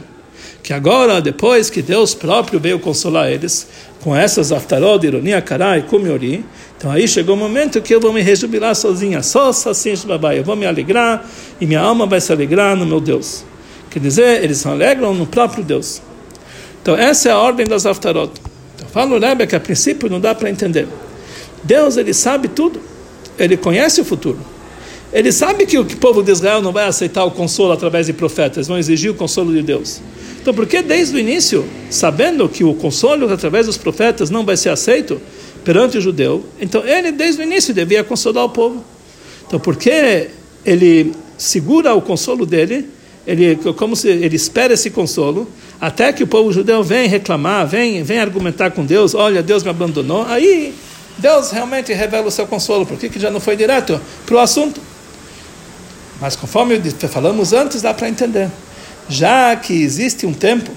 Que 0.61 0.73
agora, 0.73 1.19
depois 1.19 1.69
que 1.69 1.81
Deus 1.81 2.13
próprio 2.13 2.59
veio 2.59 2.79
consolar 2.79 3.31
eles, 3.31 3.67
com 4.01 4.15
essas 4.15 4.51
aftarot, 4.51 5.03
ironia, 5.05 5.41
carai, 5.41 5.81
kumiori, 5.81 6.45
então 6.77 6.91
aí 6.91 7.07
chegou 7.07 7.35
o 7.35 7.37
momento 7.37 7.81
que 7.81 7.93
eu 7.93 7.99
vou 7.99 8.13
me 8.13 8.21
rejubilar 8.21 8.75
sozinha, 8.75 9.23
só 9.23 9.49
assim, 9.49 9.93
babai, 10.05 10.39
eu 10.39 10.43
vou 10.43 10.55
me 10.55 10.65
alegrar 10.65 11.27
e 11.59 11.65
minha 11.65 11.81
alma 11.81 12.05
vai 12.05 12.21
se 12.21 12.31
alegrar 12.31 12.75
no 12.75 12.85
meu 12.85 13.01
Deus. 13.01 13.43
Quer 13.89 13.99
dizer, 13.99 14.43
eles 14.43 14.59
se 14.59 14.67
alegram 14.67 15.13
no 15.13 15.25
próprio 15.25 15.63
Deus. 15.63 16.01
Então 16.81 16.95
essa 16.95 17.29
é 17.29 17.31
a 17.31 17.37
ordem 17.37 17.65
das 17.65 17.85
aftarot. 17.85 18.31
Então 18.75 18.87
fala 18.87 19.17
o 19.17 19.19
Rebbe 19.19 19.47
que 19.47 19.55
a 19.55 19.59
princípio 19.59 20.09
não 20.09 20.21
dá 20.21 20.35
para 20.35 20.49
entender. 20.49 20.87
Deus 21.63 21.97
ele 21.97 22.13
sabe 22.13 22.47
tudo, 22.47 22.79
ele 23.37 23.57
conhece 23.57 23.99
o 23.99 24.05
futuro. 24.05 24.39
Ele 25.11 25.31
sabe 25.31 25.65
que 25.65 25.77
o 25.77 25.85
povo 25.85 26.21
de 26.21 26.31
Israel 26.31 26.61
não 26.61 26.71
vai 26.71 26.85
aceitar 26.85 27.23
o 27.25 27.31
consolo 27.31 27.71
através 27.71 28.05
de 28.05 28.13
profetas, 28.13 28.67
vão 28.67 28.77
exigir 28.77 29.09
o 29.09 29.15
consolo 29.15 29.51
de 29.51 29.61
Deus. 29.61 29.99
Então, 30.41 30.53
por 30.53 30.65
que 30.67 30.81
desde 30.81 31.15
o 31.15 31.19
início, 31.19 31.65
sabendo 31.89 32.47
que 32.47 32.63
o 32.63 32.73
consolo 32.75 33.31
através 33.31 33.65
dos 33.65 33.77
profetas 33.77 34.29
não 34.29 34.45
vai 34.45 34.55
ser 34.55 34.69
aceito, 34.69 35.19
perante 35.65 35.97
o 35.97 36.01
judeu, 36.01 36.45
então 36.59 36.85
ele 36.85 37.11
desde 37.11 37.41
o 37.41 37.43
início 37.43 37.73
devia 37.73 38.03
consolar 38.03 38.45
o 38.45 38.49
povo. 38.49 38.83
Então, 39.45 39.59
porque 39.59 40.29
ele 40.65 41.11
segura 41.37 41.93
o 41.93 42.01
consolo 42.01 42.45
dele 42.45 42.87
ele 43.29 43.57
como 43.77 43.95
se 43.95 44.07
ele 44.07 44.35
espera 44.35 44.73
esse 44.73 44.89
consolo 44.89 45.47
até 45.79 46.11
que 46.11 46.23
o 46.23 46.27
povo 46.27 46.51
judeu 46.51 46.83
vem 46.83 47.07
reclamar, 47.07 47.67
vem, 47.67 48.01
vem 48.01 48.19
argumentar 48.19 48.71
com 48.71 48.83
Deus, 48.83 49.13
olha, 49.13 49.43
Deus 49.43 49.63
me 49.63 49.69
abandonou. 49.69 50.25
Aí 50.27 50.73
Deus 51.17 51.51
realmente 51.51 51.93
revela 51.93 52.27
o 52.27 52.31
seu 52.31 52.47
consolo, 52.47 52.85
porque 52.85 53.07
que 53.07 53.19
já 53.19 53.29
não 53.29 53.39
foi 53.39 53.55
direto 53.55 54.01
para 54.25 54.35
o 54.35 54.39
assunto. 54.39 54.81
Mas 56.19 56.35
conforme 56.35 56.79
falamos 57.09 57.53
antes, 57.53 57.81
dá 57.81 57.93
para 57.93 58.09
entender. 58.09 58.49
Já 59.07 59.55
que 59.55 59.73
existe 59.73 60.25
um 60.25 60.33
tempo 60.33 60.71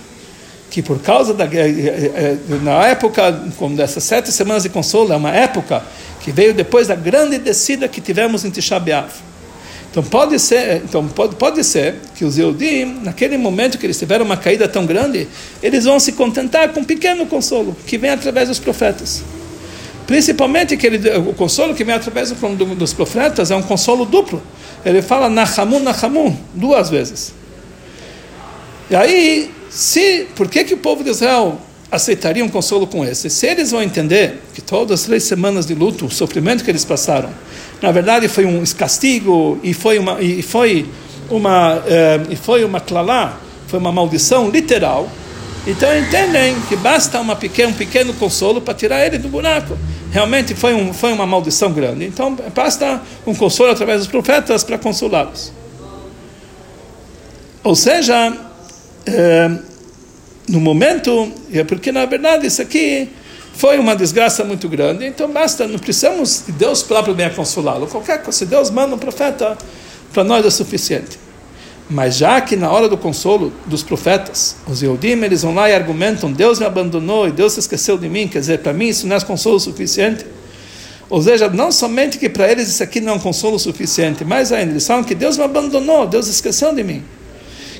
que 0.71 0.83
por 0.83 0.99
causa 1.01 1.35
da 1.35 1.45
eh, 1.45 1.51
eh, 1.53 2.13
eh, 2.17 2.37
na 2.63 2.87
época 2.87 3.45
como 3.59 3.77
dessas 3.77 4.05
sete 4.05 4.33
semanas 4.33 4.63
de 4.63 4.71
consolo 4.71 5.13
é 5.13 5.17
uma 5.17 5.31
época 5.31 5.83
que 6.21 6.33
veio 6.33 6.55
depois 6.55 6.89
da 6.89 6.95
grande 6.95 7.37
descida 7.37 7.87
que 7.87 8.01
tivemos 8.01 8.43
em 8.43 8.51
Tisha 8.51 8.81
B'av. 8.81 9.11
Então 9.91 10.03
pode 10.03 10.39
ser, 10.39 10.77
então 10.77 11.07
pode, 11.07 11.37
pode 11.37 11.63
ser 11.63 11.97
que 12.15 12.25
os 12.25 12.39
Eudim, 12.39 13.01
naquele 13.03 13.37
momento 13.37 13.77
que 13.77 13.85
eles 13.85 13.99
tiveram 13.99 14.25
uma 14.25 14.39
caída 14.39 14.67
tão 14.67 14.87
grande, 14.87 15.29
eles 15.63 15.85
vão 15.85 16.01
se 16.01 16.13
contentar 16.13 16.71
com 16.71 16.81
um 16.81 16.85
pequeno 16.85 17.27
consolo 17.27 17.77
que 17.87 17.99
vem 17.99 18.09
através 18.09 18.49
dos 18.49 18.59
profetas. 18.59 19.23
Principalmente 20.07 20.77
que 20.77 20.87
ele, 20.87 21.11
o 21.19 21.33
consolo 21.33 21.75
que 21.75 21.85
vem 21.85 21.95
através 21.95 22.33
dos 22.33 22.93
profetas 22.93 23.51
é 23.51 23.57
um 23.57 23.63
consolo 23.63 24.05
duplo. 24.05 24.43
Ele 24.85 25.01
fala 25.01 25.29
Nahamun, 25.29 25.81
Nahamun, 25.81 26.37
duas 26.55 26.91
vezes. 26.91 27.33
E 28.91 28.97
aí, 28.97 29.51
se, 29.71 30.27
por 30.37 30.49
que, 30.49 30.65
que 30.65 30.75
o 30.75 30.77
povo 30.77 31.03
de 31.03 31.11
Israel 31.11 31.59
aceitaria 31.91 32.45
um 32.45 32.49
consolo 32.49 32.87
com 32.87 33.05
esse? 33.05 33.31
Se 33.31 33.47
eles 33.47 33.71
vão 33.71 33.83
entender 33.83 34.43
que 34.55 34.61
todas 34.61 35.01
as 35.01 35.07
três 35.07 35.23
semanas 35.23 35.67
de 35.67 35.75
luto, 35.75 36.07
o 36.07 36.11
sofrimento 36.11 36.65
que 36.65 36.71
eles 36.71 36.85
passaram, 36.85 37.31
na 37.81 37.91
verdade 37.91 38.29
foi 38.29 38.45
um 38.45 38.63
castigo 38.77 39.59
e 39.63 39.73
foi 39.73 39.99
uma 39.99 40.21
e 40.21 40.43
foi 40.43 40.87
uma 41.31 41.83
eh, 41.87 42.21
e 42.31 42.37
foi 42.37 42.65
uma 42.65 42.81
clalá, 42.81 43.41
foi 43.67 43.79
uma 43.79 43.91
maldição 43.91 44.51
literal. 44.51 45.11
Então 45.67 45.97
entendem 45.97 46.61
que 46.69 46.75
basta 46.75 47.21
uma 47.21 47.37
pequena, 47.37 47.71
um 47.71 47.75
pequeno 47.75 48.13
consolo 48.15 48.61
para 48.61 48.75
tirar 48.75 49.07
ele 49.07 49.19
do 49.19 49.29
buraco. 49.29 49.79
Realmente 50.11 50.55
foi, 50.55 50.75
um, 50.75 50.93
foi 50.93 51.13
uma 51.13 51.25
maldição 51.25 51.73
grande. 51.73 52.05
Então 52.05 52.37
basta 52.55 53.01
um 53.27 53.35
consolo 53.35 53.71
através 53.71 54.01
dos 54.01 54.09
profetas 54.09 54.65
para 54.65 54.77
consolá-los. 54.77 55.53
Ou 57.63 57.77
seja, 57.77 58.37
é, 59.07 59.51
no 60.49 60.61
momento, 60.61 61.33
é 61.53 61.63
porque 61.63 61.93
na 61.93 62.05
verdade 62.07 62.47
isso 62.47 62.61
aqui 62.61 63.09
foi 63.55 63.79
uma 63.79 63.95
desgraça 63.95 64.43
muito 64.43 64.69
grande, 64.69 65.07
então 65.07 65.31
basta, 65.31 65.67
não 65.69 65.79
precisamos 65.79 66.45
de 66.47 66.53
Deus 66.53 66.83
próprio 66.83 67.15
venha 67.15 67.31
consolá-lo. 67.31 67.87
Qualquer 67.87 68.23
coisa, 68.23 68.39
se 68.39 68.47
Deus 68.47 68.71
manda 68.71 68.95
um 68.97 68.99
profeta, 68.99 69.57
para 70.13 70.25
nós 70.25 70.45
é 70.45 70.51
suficiente. 70.51 71.22
Mas 71.93 72.17
já 72.17 72.41
que 72.41 72.57
na 72.57 72.71
hora 72.71 72.89
do 72.89 72.97
consolo 72.97 73.53
dos 73.67 73.83
profetas, 73.83 74.57
os 74.67 74.81
Yehudim, 74.81 75.23
eles 75.23 75.43
vão 75.43 75.55
lá 75.55 75.69
e 75.69 75.75
argumentam, 75.75 76.33
Deus 76.33 76.59
me 76.59 76.65
abandonou 76.65 77.29
e 77.29 77.31
Deus 77.31 77.53
se 77.53 77.61
esqueceu 77.61 77.99
de 77.99 78.09
mim, 78.09 78.27
quer 78.27 78.41
dizer, 78.41 78.61
para 78.61 78.73
mim 78.73 78.89
isso 78.89 79.07
não 79.07 79.15
é 79.15 79.21
consolo 79.21 79.61
suficiente. 79.61 80.25
Ou 81.11 81.21
seja, 81.21 81.51
não 81.51 81.71
somente 81.71 82.17
que 82.17 82.31
para 82.31 82.51
eles 82.51 82.71
isso 82.71 82.83
aqui 82.83 82.99
não 82.99 83.13
é 83.13 83.17
um 83.17 83.19
consolo 83.19 83.59
suficiente, 83.59 84.25
mas 84.25 84.53
ainda 84.53 84.73
eles 84.73 84.87
falam 84.87 85.05
que 85.05 85.15
Deus 85.15 85.37
me 85.37 85.45
abandonou, 85.45 86.07
Deus 86.07 86.29
esqueceu 86.29 86.75
de 86.75 86.83
mim. 86.83 87.05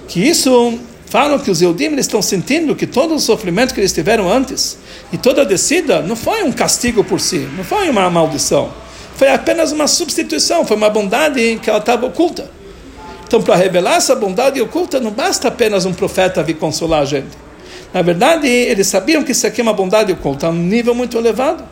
Que 0.07 0.21
isso 0.21 0.79
falam 1.07 1.39
que 1.39 1.51
os 1.51 1.63
Eudim 1.63 1.95
estão 1.95 2.21
sentindo 2.21 2.77
que 2.77 2.87
todo 2.87 3.15
o 3.15 3.19
sofrimento 3.19 3.73
que 3.73 3.81
eles 3.81 3.95
tiveram 3.95 4.31
antes 4.31 4.77
e 5.11 5.17
toda 5.17 5.41
a 5.41 5.45
descida 5.47 6.03
não 6.03 6.17
foi 6.17 6.43
um 6.43 6.53
castigo 6.53 7.03
por 7.03 7.19
si, 7.19 7.49
não 7.57 7.65
foi 7.65 7.89
uma 7.89 8.11
maldição, 8.11 8.71
foi 9.17 9.31
apenas 9.31 9.73
uma 9.73 9.87
substituição, 9.87 10.67
foi 10.67 10.77
uma 10.77 10.91
bondade 10.91 11.59
que 11.63 11.71
ela 11.71 11.79
estava 11.79 12.05
oculta. 12.05 12.61
Então, 13.33 13.41
para 13.41 13.57
revelar 13.57 13.97
essa 13.97 14.15
bondade 14.15 14.61
oculta, 14.61 15.01
não 15.01 15.11
basta 15.11 15.49
apenas 15.49 15.87
um 15.87 15.95
profeta 15.95 16.43
vir 16.43 16.53
consolar 16.53 17.01
a 17.01 17.07
gente. 17.07 17.31
Na 17.91 18.03
verdade, 18.03 18.47
eles 18.47 18.89
sabiam 18.89 19.23
que 19.25 19.33
isso 19.33 19.47
aqui 19.47 19.63
é 19.63 19.65
uma 19.65 19.73
bondade 19.73 20.13
oculta, 20.13 20.51
um 20.51 20.53
nível 20.53 20.95
muito 20.95 21.17
elevado. 21.17 21.65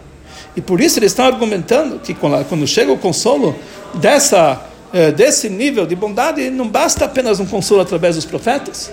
E 0.57 0.63
por 0.63 0.81
isso 0.81 0.99
eles 0.99 1.13
estão 1.13 1.27
argumentando 1.27 1.99
que 1.99 2.15
quando 2.15 2.67
chega 2.67 2.91
o 2.91 2.97
consolo 2.97 3.55
dessa, 3.93 4.59
eh, 4.91 5.13
desse 5.13 5.51
nível 5.51 5.85
de 5.85 5.95
bondade, 5.95 6.49
não 6.49 6.67
basta 6.67 7.05
apenas 7.05 7.41
um 7.41 7.45
consolo 7.45 7.83
através 7.83 8.17
dos 8.17 8.25
profetas 8.25 8.91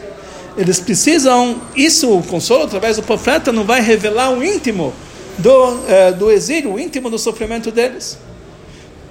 eles 0.58 0.78
precisam, 0.78 1.62
isso, 1.74 2.18
o 2.18 2.22
consolo 2.22 2.64
através 2.64 2.98
do 2.98 3.04
profeta 3.04 3.54
não 3.54 3.64
vai 3.64 3.80
revelar 3.80 4.32
o 4.32 4.44
íntimo 4.44 4.92
do, 5.38 5.80
eh, 5.88 6.12
do 6.12 6.30
exílio, 6.30 6.74
o 6.74 6.80
íntimo 6.80 7.10
do 7.10 7.18
sofrimento 7.18 7.72
deles. 7.72 8.18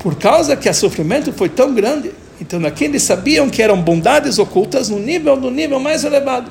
Por 0.00 0.16
causa 0.16 0.56
que 0.56 0.68
o 0.68 0.74
sofrimento 0.74 1.32
foi 1.32 1.48
tão 1.48 1.72
grande, 1.72 2.12
então 2.40 2.64
aqui 2.66 2.84
eles 2.84 3.02
sabiam 3.02 3.48
que 3.48 3.62
eram 3.62 3.80
bondades 3.80 4.38
ocultas 4.38 4.88
no 4.88 4.98
nível 4.98 5.36
do 5.36 5.50
nível 5.50 5.80
mais 5.80 6.04
elevado. 6.04 6.50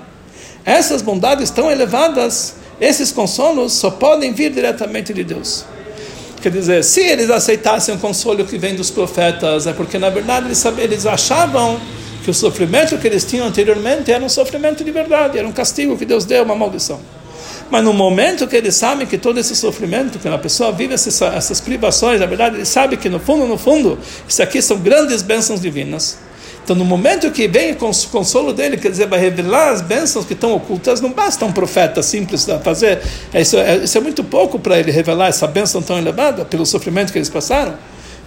Essas 0.65 1.02
bondades 1.02 1.50
tão 1.50 1.69
elevadas, 1.69 2.56
esses 2.82 3.12
consolos 3.12 3.74
só 3.74 3.91
podem 3.91 4.34
vir 4.34 4.52
diretamente 4.52 5.13
de 5.13 5.24
Deus. 5.24 5.65
Quer 6.41 6.52
dizer, 6.52 6.84
se 6.84 7.02
eles 7.02 7.30
aceitassem 7.30 7.95
o 7.95 7.98
consolo 7.98 8.45
que 8.45 8.58
vem 8.58 8.76
dos 8.76 8.91
profetas, 8.91 9.67
é 9.67 9.74
porque 9.74 9.98
na 9.98 10.10
verdade 10.10 10.48
eles, 10.48 10.65
eles 10.78 11.06
achavam 11.06 11.80
que 12.24 12.32
o 12.32 12.34
sofrimento 12.34 12.98
que 12.98 13.08
eles 13.08 13.24
tinham 13.24 13.48
anteriormente 13.48 14.12
era 14.12 14.24
um 14.24 14.30
sofrimento 14.30 14.84
de 14.84 14.91
verdade, 14.91 15.38
era 15.38 15.48
um 15.48 15.52
castigo 15.52 15.95
que 15.98 16.06
Deus 16.06 16.26
deu, 16.26 16.43
uma 16.43 16.56
maldição. 16.56 17.00
Mas 17.69 17.84
no 17.84 17.93
momento 17.93 18.47
que 18.47 18.56
eles 18.56 18.75
sabem 18.75 19.08
que 19.08 19.17
todo 19.17 19.39
esse 19.39 19.56
sofrimento, 19.56 20.19
que 20.19 20.28
a 20.28 20.38
pessoa 20.38 20.71
vive 20.71 20.93
essas, 20.93 21.19
essas 21.21 21.60
privações, 21.60 22.19
na 22.19 22.25
verdade, 22.25 22.58
ele 22.58 22.65
sabe 22.65 22.95
que 22.95 23.10
no 23.10 23.19
fundo, 23.19 23.45
no 23.45 23.58
fundo, 23.58 23.97
isso 24.28 24.41
aqui 24.41 24.62
são 24.62 24.78
grandes 24.78 25.21
bênçãos 25.21 25.62
divinas. 25.62 26.17
Então, 26.63 26.75
no 26.75 26.86
momento 26.86 27.30
que 27.30 27.47
vem 27.47 27.73
o 27.73 27.75
consolo 27.75 28.51
dele, 28.51 28.78
quer 28.78 28.89
dizer, 28.89 29.08
vai 29.08 29.19
revelar 29.19 29.69
as 29.69 29.82
bênçãos 29.82 30.25
que 30.25 30.34
estão 30.34 30.51
ocultas, 30.54 30.99
não 30.99 31.12
basta 31.12 31.45
um 31.45 31.51
profeta 31.51 32.01
simples 32.01 32.47
fazer. 32.63 33.01
Isso 33.34 33.58
é, 33.58 33.78
isso 33.78 33.97
é 33.97 34.01
muito 34.01 34.23
pouco 34.23 34.58
para 34.58 34.80
ele 34.80 34.91
revelar 34.91 35.28
essa 35.28 35.45
bênção 35.45 35.82
tão 35.82 35.97
elevada 35.97 36.43
pelo 36.43 36.65
sofrimento 36.65 37.12
que 37.12 37.19
eles 37.19 37.30
passaram 37.30 37.75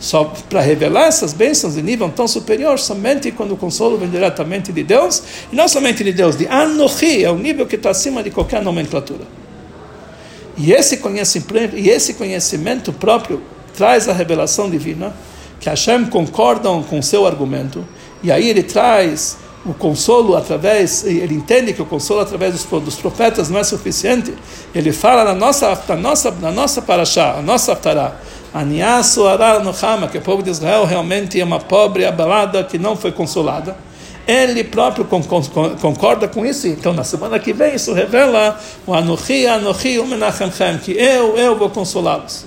só 0.00 0.32
para 0.48 0.60
revelar 0.60 1.06
essas 1.06 1.32
bênçãos 1.32 1.74
de 1.74 1.82
nível 1.82 2.08
tão 2.08 2.28
superior, 2.28 2.78
somente 2.78 3.32
quando 3.32 3.52
o 3.52 3.56
consolo 3.56 3.98
vem 3.98 4.08
diretamente 4.08 4.72
de 4.72 4.82
Deus, 4.82 5.22
e 5.52 5.56
não 5.56 5.66
somente 5.66 6.04
de 6.04 6.12
Deus, 6.12 6.36
de 6.36 6.46
Anohi, 6.46 7.24
é 7.24 7.30
o 7.30 7.36
nível 7.36 7.66
que 7.66 7.76
está 7.76 7.90
acima 7.90 8.22
de 8.22 8.30
qualquer 8.30 8.62
nomenclatura. 8.62 9.26
E 10.56 10.72
esse 10.72 11.00
e 11.74 11.88
esse 11.88 12.14
conhecimento 12.14 12.92
próprio 12.92 13.42
traz 13.76 14.08
a 14.08 14.12
revelação 14.12 14.70
divina, 14.70 15.14
que 15.60 15.68
Hashem 15.68 16.06
concorda 16.06 16.68
com 16.88 16.98
o 16.98 17.02
seu 17.02 17.26
argumento, 17.26 17.84
e 18.22 18.30
aí 18.30 18.48
ele 18.48 18.62
traz 18.62 19.36
o 19.64 19.74
consolo 19.74 20.36
através, 20.36 21.04
ele 21.04 21.34
entende 21.34 21.72
que 21.72 21.82
o 21.82 21.86
consolo 21.86 22.20
através 22.20 22.52
dos, 22.52 22.82
dos 22.82 22.96
profetas 22.96 23.50
não 23.50 23.58
é 23.58 23.64
suficiente, 23.64 24.32
ele 24.74 24.92
fala 24.92 25.24
na 25.24 25.34
nossa, 25.34 25.80
na 25.88 25.96
nossa, 25.96 26.30
na 26.30 26.50
nossa 26.50 26.80
paraxá, 26.80 27.34
a 27.38 27.42
nossa 27.42 27.72
aftará, 27.72 28.16
Aniasu 28.52 29.26
Arar 29.26 29.62
Nohama, 29.62 30.08
que 30.08 30.18
o 30.18 30.22
povo 30.22 30.42
de 30.42 30.50
Israel 30.50 30.84
realmente 30.84 31.40
é 31.40 31.44
uma 31.44 31.60
pobre 31.60 32.04
abalada 32.04 32.64
que 32.64 32.78
não 32.78 32.96
foi 32.96 33.12
consolada. 33.12 33.76
Ele 34.26 34.62
próprio 34.62 35.06
concorda 35.80 36.28
com 36.28 36.44
isso. 36.44 36.66
Então, 36.66 36.92
na 36.92 37.02
semana 37.02 37.38
que 37.38 37.52
vem, 37.52 37.74
isso 37.74 37.94
revela 37.94 38.60
o 38.86 38.92
Anochi, 38.92 39.46
Anochi, 39.46 39.98
Umenachemchem, 39.98 40.78
que 40.78 40.92
eu, 40.92 41.36
eu 41.36 41.56
vou 41.56 41.70
consolá-los. 41.70 42.44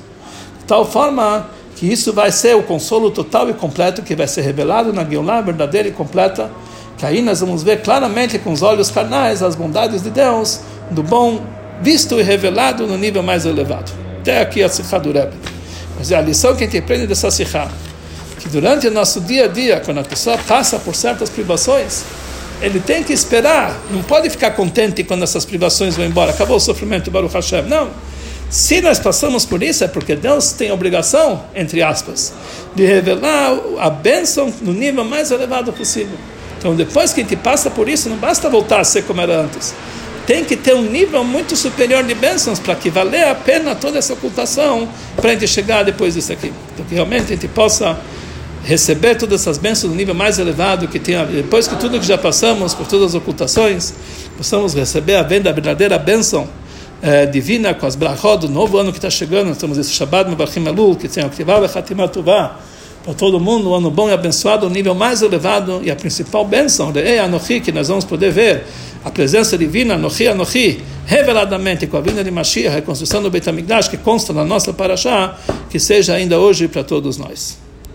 De 0.60 0.66
tal 0.66 0.86
forma 0.86 1.48
que 1.76 1.92
isso 1.92 2.14
vai 2.14 2.32
ser 2.32 2.56
o 2.56 2.62
consolo 2.62 3.10
total 3.10 3.50
e 3.50 3.54
completo 3.54 4.04
que 4.04 4.16
vai 4.16 4.28
ser 4.28 4.42
revelado 4.42 4.94
na 4.94 5.04
Geulah 5.04 5.42
verdadeira 5.42 5.88
e 5.88 5.92
completa, 5.92 6.52
que 6.98 7.06
aí 7.06 7.20
nós 7.20 7.40
vamos 7.40 7.64
ver 7.64 7.82
claramente 7.82 8.38
com 8.38 8.52
os 8.52 8.62
olhos 8.62 8.92
carnais 8.92 9.42
as 9.42 9.56
bondades 9.56 10.04
de 10.04 10.12
Deus, 10.12 10.62
do 10.92 11.02
bom 11.02 11.42
visto 11.82 12.20
e 12.20 12.24
revelado 12.24 12.86
no 12.86 12.96
nível 12.96 13.24
mais 13.24 13.48
elevado. 13.48 13.92
Até 14.20 14.40
aqui 14.40 14.62
a 14.62 14.70
Sikha 14.70 15.00
Rebbe. 15.00 15.51
Mas 16.02 16.12
é 16.12 16.16
a 16.16 16.22
lição 16.22 16.56
que 16.56 16.64
a 16.64 16.66
gente 16.66 16.80
aprende 16.80 17.06
dessa 17.06 17.30
Sikha, 17.30 17.70
que 18.40 18.50
durante 18.50 18.88
o 18.88 18.92
nosso 18.92 19.22
dia 19.22 19.46
a 19.46 19.48
dia, 19.48 19.80
quando 19.86 20.00
a 20.00 20.04
pessoa 20.04 20.36
passa 20.36 20.80
por 20.80 20.96
certas 20.96 21.30
privações, 21.30 22.02
ele 22.60 22.80
tem 22.80 23.04
que 23.04 23.14
esperar, 23.14 23.80
não 23.92 24.02
pode 24.02 24.28
ficar 24.28 24.50
contente 24.50 25.04
quando 25.04 25.22
essas 25.22 25.46
privações 25.46 25.96
vão 25.96 26.04
embora, 26.04 26.32
acabou 26.32 26.58
o 26.58 26.60
sofrimento, 26.60 27.12
Baruch 27.12 27.36
Hashem. 27.36 27.68
Não. 27.68 27.92
Se 28.50 28.82
nós 28.82 28.98
passamos 28.98 29.46
por 29.46 29.62
isso, 29.62 29.84
é 29.84 29.88
porque 29.88 30.16
Deus 30.16 30.54
tem 30.54 30.72
obrigação, 30.72 31.44
entre 31.54 31.84
aspas, 31.84 32.34
de 32.74 32.84
revelar 32.84 33.60
a 33.78 33.92
bênção 33.92 34.52
no 34.64 34.74
nível 34.74 35.06
mais 35.06 35.30
elevado 35.30 35.72
possível. 35.72 36.18
Então, 36.58 36.76
depois 36.76 37.14
que 37.14 37.22
a 37.22 37.24
gente 37.24 37.36
passa 37.36 37.70
por 37.70 37.88
isso, 37.88 38.10
não 38.10 38.18
basta 38.18 38.50
voltar 38.50 38.80
a 38.80 38.84
ser 38.84 39.04
como 39.04 39.22
era 39.22 39.40
antes 39.40 39.76
tem 40.32 40.46
que 40.46 40.56
ter 40.56 40.74
um 40.74 40.84
nível 40.84 41.26
muito 41.26 41.58
superior 41.58 42.06
de 42.06 42.16
bênçãos 42.16 42.58
para 42.58 42.74
que 42.74 42.90
valer 42.90 43.28
a 43.28 43.36
pena 43.36 43.76
toda 43.76 44.00
essa 44.00 44.14
ocultação 44.14 44.88
para 45.18 45.32
a 45.32 45.34
gente 45.34 45.46
chegar 45.46 45.84
depois 45.84 46.14
disso 46.14 46.32
aqui. 46.32 46.54
Então, 46.74 46.86
que 46.86 46.96
realmente 46.96 47.26
a 47.26 47.36
gente 47.36 47.50
possa 47.50 48.00
receber 48.64 49.16
todas 49.16 49.42
essas 49.42 49.58
bênçãos 49.58 49.92
no 49.92 49.98
nível 49.98 50.16
mais 50.16 50.40
elevado 50.40 50.88
que 50.88 51.00
tem, 51.00 51.18
depois 51.26 51.68
que 51.68 51.76
tudo 51.76 52.00
que 52.00 52.06
já 52.06 52.18
passamos, 52.18 52.74
por 52.74 52.88
todas 52.88 53.08
as 53.08 53.16
ocultações, 53.16 53.94
possamos 54.38 54.74
receber 54.74 55.18
a 55.18 55.24
venda, 55.24 55.50
a 55.50 55.54
verdadeira 55.54 56.00
bênção 56.00 56.48
eh, 57.02 57.26
divina 57.26 57.74
com 57.74 57.86
as 57.86 57.98
brachot 57.98 58.38
do 58.38 58.48
novo 58.48 58.78
ano 58.78 58.94
que 58.94 59.00
está 59.00 59.10
chegando. 59.10 59.50
Nós 59.50 59.58
temos 59.58 59.78
esse 59.78 59.92
Shabbat 59.92 60.30
Mevachim 60.30 60.66
Elul, 60.66 60.96
que 60.96 61.10
tem 61.10 61.26
o 61.26 61.30
Bechatimah 61.30 62.08
Tuvah, 62.08 62.58
para 63.04 63.14
todo 63.14 63.40
mundo, 63.40 63.70
um 63.70 63.76
ano 63.76 63.90
bom 63.90 64.10
e 64.10 64.14
abençoado, 64.14 64.68
o 64.68 64.70
nível 64.70 64.94
mais 64.94 65.22
elevado 65.22 65.82
e 65.84 65.90
a 65.90 65.96
principal 65.96 66.46
bênção, 66.46 66.92
de 66.92 67.18
Anochi, 67.18 67.60
que 67.60 67.72
nós 67.72 67.88
vamos 67.88 68.06
poder 68.06 68.32
ver 68.32 68.64
a 69.04 69.10
presença 69.10 69.58
divina, 69.58 69.96
Anochi, 69.96 70.28
Anochi, 70.28 70.84
reveladamente 71.06 71.88
com 71.88 71.98
a 71.98 72.02
vinda 72.02 72.24
de 72.24 72.30
Mashiach, 72.30 72.68
a 72.68 72.72
reconstrução 72.72 73.24
do 73.24 73.32
Beit 73.32 73.50
HaMikdash, 73.50 73.88
que 73.88 73.98
consta 73.98 74.34
na 74.34 74.46
nossa 74.46 74.72
paraxá, 74.72 75.38
que 75.70 75.80
seja 75.80 76.14
ainda 76.14 76.40
hoje 76.40 76.68
para 76.68 76.84
todos 76.84 77.18
nós. 77.18 77.71